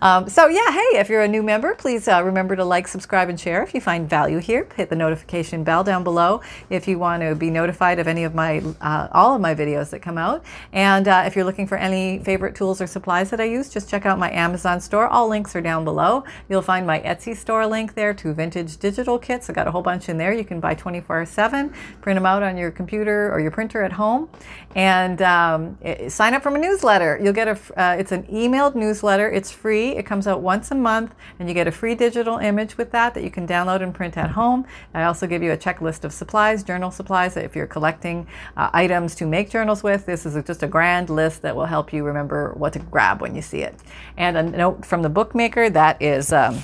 Um, 0.00 0.28
so, 0.28 0.46
yeah, 0.46 0.70
hey, 0.70 0.98
if 1.00 1.08
you're 1.08 1.22
a 1.22 1.28
new 1.28 1.42
member, 1.42 1.74
please 1.74 2.06
uh, 2.06 2.22
remember 2.22 2.54
to 2.54 2.64
like, 2.64 2.86
subscribe, 2.86 3.28
and 3.28 3.40
share. 3.40 3.64
If 3.64 3.74
you 3.74 3.80
find 3.80 4.08
value 4.08 4.38
here, 4.38 4.68
hit 4.76 4.88
the 4.88 4.94
notification 4.94 5.64
bell 5.64 5.82
down 5.82 6.04
below 6.04 6.42
if 6.70 6.86
you 6.86 6.96
want 6.96 7.22
to 7.22 7.34
be 7.34 7.50
notified 7.50 7.98
of 7.98 8.06
any 8.06 8.22
of 8.22 8.36
my, 8.36 8.62
uh, 8.80 9.08
all 9.10 9.34
of 9.34 9.40
my 9.40 9.52
videos 9.52 9.90
that 9.90 10.00
come 10.00 10.16
out. 10.16 10.44
And 10.72 11.08
uh, 11.08 11.24
if 11.26 11.34
you're 11.34 11.44
looking 11.44 11.66
for 11.66 11.76
any 11.76 12.20
favorite 12.20 12.54
tools 12.54 12.80
or 12.80 12.86
supplies 12.86 13.30
that 13.30 13.40
I 13.40 13.44
use, 13.44 13.68
just 13.68 13.90
check 13.90 14.06
out 14.06 14.20
my 14.20 14.30
Amazon 14.30 14.80
store. 14.80 15.08
All 15.08 15.26
links 15.26 15.56
are 15.56 15.60
down 15.60 15.82
below. 15.82 16.22
You'll 16.48 16.62
find 16.62 16.86
my 16.86 17.00
Etsy 17.00 17.36
store 17.36 17.66
link 17.66 17.94
there 17.94 18.14
to 18.14 18.32
vintage 18.32 18.76
digital 18.76 19.18
kits. 19.18 19.50
I 19.50 19.54
got 19.54 19.66
a 19.66 19.72
whole 19.72 19.82
bunch 19.82 20.08
in 20.08 20.18
there. 20.18 20.32
You 20.32 20.44
can 20.44 20.60
buy 20.60 20.74
24 20.74 21.26
7, 21.26 21.74
print 22.00 22.16
them 22.16 22.26
out 22.26 22.44
on 22.44 22.56
your 22.56 22.70
computer 22.70 23.32
or 23.32 23.40
your 23.40 23.50
printer 23.50 23.82
at 23.82 23.90
home, 23.90 24.28
and 24.76 25.20
um, 25.20 25.76
sign 26.08 26.32
up 26.34 26.43
from 26.44 26.56
a 26.56 26.58
newsletter. 26.58 27.18
You'll 27.22 27.32
get 27.32 27.48
a, 27.48 27.58
uh, 27.80 27.96
it's 27.98 28.12
an 28.12 28.24
emailed 28.24 28.74
newsletter. 28.74 29.30
It's 29.30 29.50
free. 29.50 29.96
It 29.96 30.04
comes 30.04 30.26
out 30.26 30.42
once 30.42 30.70
a 30.70 30.74
month 30.74 31.14
and 31.38 31.48
you 31.48 31.54
get 31.54 31.66
a 31.66 31.72
free 31.72 31.94
digital 31.94 32.36
image 32.36 32.76
with 32.76 32.90
that 32.90 33.14
that 33.14 33.24
you 33.24 33.30
can 33.30 33.48
download 33.48 33.80
and 33.82 33.94
print 33.94 34.18
at 34.18 34.32
home. 34.32 34.66
I 34.92 35.04
also 35.04 35.26
give 35.26 35.42
you 35.42 35.52
a 35.52 35.56
checklist 35.56 36.04
of 36.04 36.12
supplies, 36.12 36.62
journal 36.62 36.90
supplies. 36.90 37.38
If 37.38 37.56
you're 37.56 37.66
collecting 37.66 38.26
uh, 38.58 38.68
items 38.74 39.14
to 39.14 39.26
make 39.26 39.48
journals 39.48 39.82
with, 39.82 40.04
this 40.04 40.26
is 40.26 40.34
just 40.44 40.62
a 40.62 40.68
grand 40.68 41.08
list 41.08 41.40
that 41.40 41.56
will 41.56 41.64
help 41.64 41.94
you 41.94 42.04
remember 42.04 42.52
what 42.58 42.74
to 42.74 42.78
grab 42.78 43.22
when 43.22 43.34
you 43.34 43.40
see 43.40 43.62
it. 43.62 43.74
And 44.18 44.36
a 44.36 44.42
note 44.42 44.84
from 44.84 45.00
the 45.00 45.08
bookmaker 45.08 45.70
that 45.70 46.02
is, 46.02 46.30
um, 46.30 46.62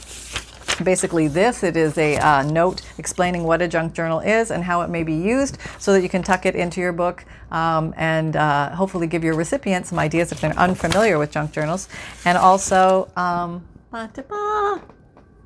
basically 0.84 1.28
this. 1.28 1.62
It 1.62 1.76
is 1.76 1.96
a 1.98 2.16
uh, 2.16 2.42
note 2.42 2.82
explaining 2.98 3.44
what 3.44 3.62
a 3.62 3.68
junk 3.68 3.94
journal 3.94 4.20
is 4.20 4.50
and 4.50 4.64
how 4.64 4.82
it 4.82 4.90
may 4.90 5.02
be 5.02 5.14
used 5.14 5.58
so 5.78 5.92
that 5.92 6.02
you 6.02 6.08
can 6.08 6.22
tuck 6.22 6.46
it 6.46 6.54
into 6.54 6.80
your 6.80 6.92
book 6.92 7.24
um, 7.50 7.94
and 7.96 8.36
uh, 8.36 8.70
hopefully 8.74 9.06
give 9.06 9.24
your 9.24 9.34
recipient 9.34 9.86
some 9.86 9.98
ideas 9.98 10.32
if 10.32 10.40
they're 10.40 10.58
unfamiliar 10.58 11.18
with 11.18 11.30
junk 11.30 11.52
journals. 11.52 11.88
And 12.24 12.38
also, 12.38 13.10
um, 13.16 13.66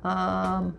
um, 0.03 0.77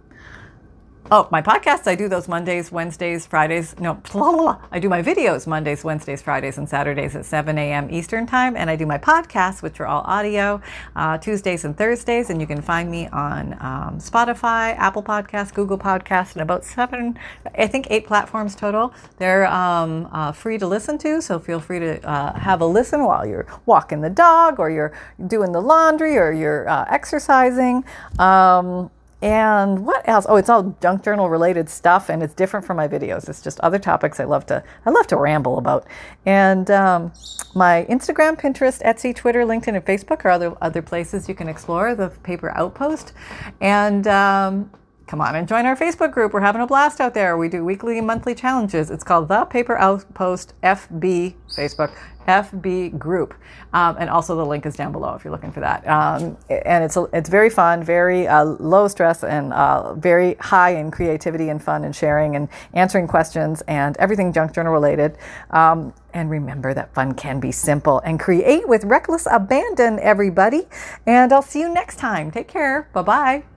Oh, 1.09 1.29
my 1.31 1.40
podcasts, 1.40 1.87
I 1.87 1.95
do 1.95 2.09
those 2.09 2.27
Mondays, 2.27 2.73
Wednesdays, 2.73 3.27
Fridays. 3.27 3.79
No, 3.79 3.95
blah, 4.12 4.33
blah, 4.33 4.42
blah. 4.42 4.59
I 4.73 4.81
do 4.81 4.88
my 4.88 5.03
videos 5.03 5.47
Mondays, 5.47 5.85
Wednesdays, 5.85 6.21
Fridays, 6.21 6.59
and 6.59 6.69
Saturdays 6.69 7.14
at 7.14 7.25
7 7.25 7.57
a.m. 7.57 7.88
Eastern 7.92 8.27
Time. 8.27 8.57
And 8.57 8.69
I 8.69 8.75
do 8.75 8.87
my 8.87 8.99
podcasts, 8.99 9.62
which 9.62 9.79
are 9.79 9.87
all 9.87 10.03
audio, 10.03 10.61
uh, 10.97 11.16
Tuesdays 11.19 11.64
and 11.64 11.79
Thursdays. 11.79 12.31
And 12.31 12.40
you 12.40 12.47
can 12.49 12.61
find 12.61 12.90
me 12.90 13.07
on 13.09 13.53
um, 13.61 13.99
Spotify, 13.99 14.77
Apple 14.79 15.03
Podcasts, 15.03 15.55
Google 15.55 15.79
Podcasts, 15.79 16.33
and 16.33 16.42
about 16.42 16.64
seven, 16.64 17.16
I 17.57 17.69
think 17.69 17.87
eight 17.88 18.05
platforms 18.09 18.57
total. 18.57 18.92
They're 19.19 19.47
um, 19.47 20.09
uh, 20.11 20.33
free 20.33 20.59
to 20.59 20.66
listen 20.66 20.99
to. 20.99 21.23
So 21.23 21.38
feel 21.38 21.61
free 21.61 21.79
to 21.79 22.05
uh, 22.05 22.37
have 22.37 22.61
a 22.61 22.66
listen 22.66 23.05
while 23.05 23.25
you're 23.25 23.47
walking 23.64 24.01
the 24.01 24.11
dog 24.11 24.59
or 24.59 24.71
you're 24.71 24.92
doing 25.29 25.53
the 25.53 25.62
laundry 25.62 26.19
or 26.19 26.33
you're 26.33 26.69
uh, 26.69 26.85
exercising. 26.88 27.85
Um, 28.19 28.90
and 29.23 29.87
what 29.87 30.07
else? 30.07 30.27
Oh, 30.29 30.37
it's 30.37 30.51
all 30.51 30.77
junk 30.83 31.03
journal 31.03 31.31
related 31.31 31.71
stuff, 31.71 32.11
and 32.11 32.23
it's 32.23 32.35
different 32.35 32.67
from 32.67 32.77
my 32.77 32.87
videos. 32.87 33.29
It's 33.29 33.41
just 33.41 33.59
other 33.61 33.79
topics 33.79 34.21
I 34.21 34.25
love 34.25 34.45
to 34.47 34.63
I 34.85 34.91
love 34.91 35.07
to 35.09 35.17
ramble 35.17 35.59
about. 35.59 35.87
And 36.27 36.71
um, 36.71 37.13
my 37.55 37.87
Instagram, 37.89 38.39
Pinterest, 38.39 38.83
Etsy, 38.83 39.15
Twitter, 39.15 39.43
LinkedIn, 39.45 39.75
and 39.75 39.85
Facebook 39.85 40.25
are 40.27 40.31
other 40.31 40.57
other 40.61 40.83
places 40.83 41.29
you 41.29 41.35
can 41.35 41.49
explore 41.49 41.95
the 41.95 42.11
Paper 42.11 42.51
Outpost. 42.57 43.15
And 43.61 44.07
um, 44.07 44.71
come 45.07 45.21
on 45.21 45.37
and 45.37 45.47
join 45.47 45.66
our 45.66 45.77
Facebook 45.77 46.12
group. 46.12 46.33
We're 46.33 46.40
having 46.40 46.62
a 46.62 46.66
blast 46.66 47.01
out 47.01 47.14
there. 47.14 47.37
We 47.37 47.49
do 47.49 47.64
weekly 47.64 47.99
and 47.99 48.07
monthly 48.07 48.35
challenges. 48.35 48.90
It's 48.90 49.05
called 49.05 49.29
the 49.29 49.45
Paper 49.45 49.77
Outpost 49.77 50.55
FB 50.62 51.35
Facebook. 51.57 51.97
FB 52.27 52.99
group. 52.99 53.35
Um, 53.73 53.97
and 53.99 54.11
also 54.11 54.37
the 54.37 54.45
link 54.45 54.66
is 54.66 54.75
down 54.75 54.92
below 54.92 55.14
if 55.14 55.25
you're 55.25 55.31
looking 55.31 55.53
for 55.53 55.61
that. 55.61 55.87
Um, 55.87 56.37
and 56.49 56.85
it's, 56.85 56.97
it's 57.12 57.29
very 57.29 57.51
fun, 57.51 57.83
very 57.83 58.27
uh, 58.27 58.45
low 58.45 58.88
stress, 58.88 59.23
and 59.23 59.53
uh, 59.53 59.95
very 59.95 60.35
high 60.35 60.71
in 60.71 60.90
creativity 60.90 61.49
and 61.49 61.62
fun 61.62 61.85
and 61.85 61.95
sharing 61.95 62.37
and 62.37 62.49
answering 62.75 63.07
questions 63.07 63.62
and 63.69 63.97
everything 63.99 64.33
junk 64.33 64.53
journal 64.53 64.73
related. 64.73 65.16
Um, 65.51 65.92
and 66.14 66.31
remember 66.31 66.73
that 66.75 66.95
fun 66.95 67.14
can 67.14 67.40
be 67.40 67.53
simple 67.53 68.01
and 68.01 68.19
create 68.19 68.66
with 68.69 68.85
reckless 68.85 69.27
abandon, 69.31 69.99
everybody. 70.01 70.66
And 71.07 71.33
I'll 71.33 71.42
see 71.42 71.61
you 71.61 71.73
next 71.73 71.97
time. 71.99 72.31
Take 72.31 72.49
care. 72.49 72.88
Bye 72.92 73.03
bye. 73.03 73.56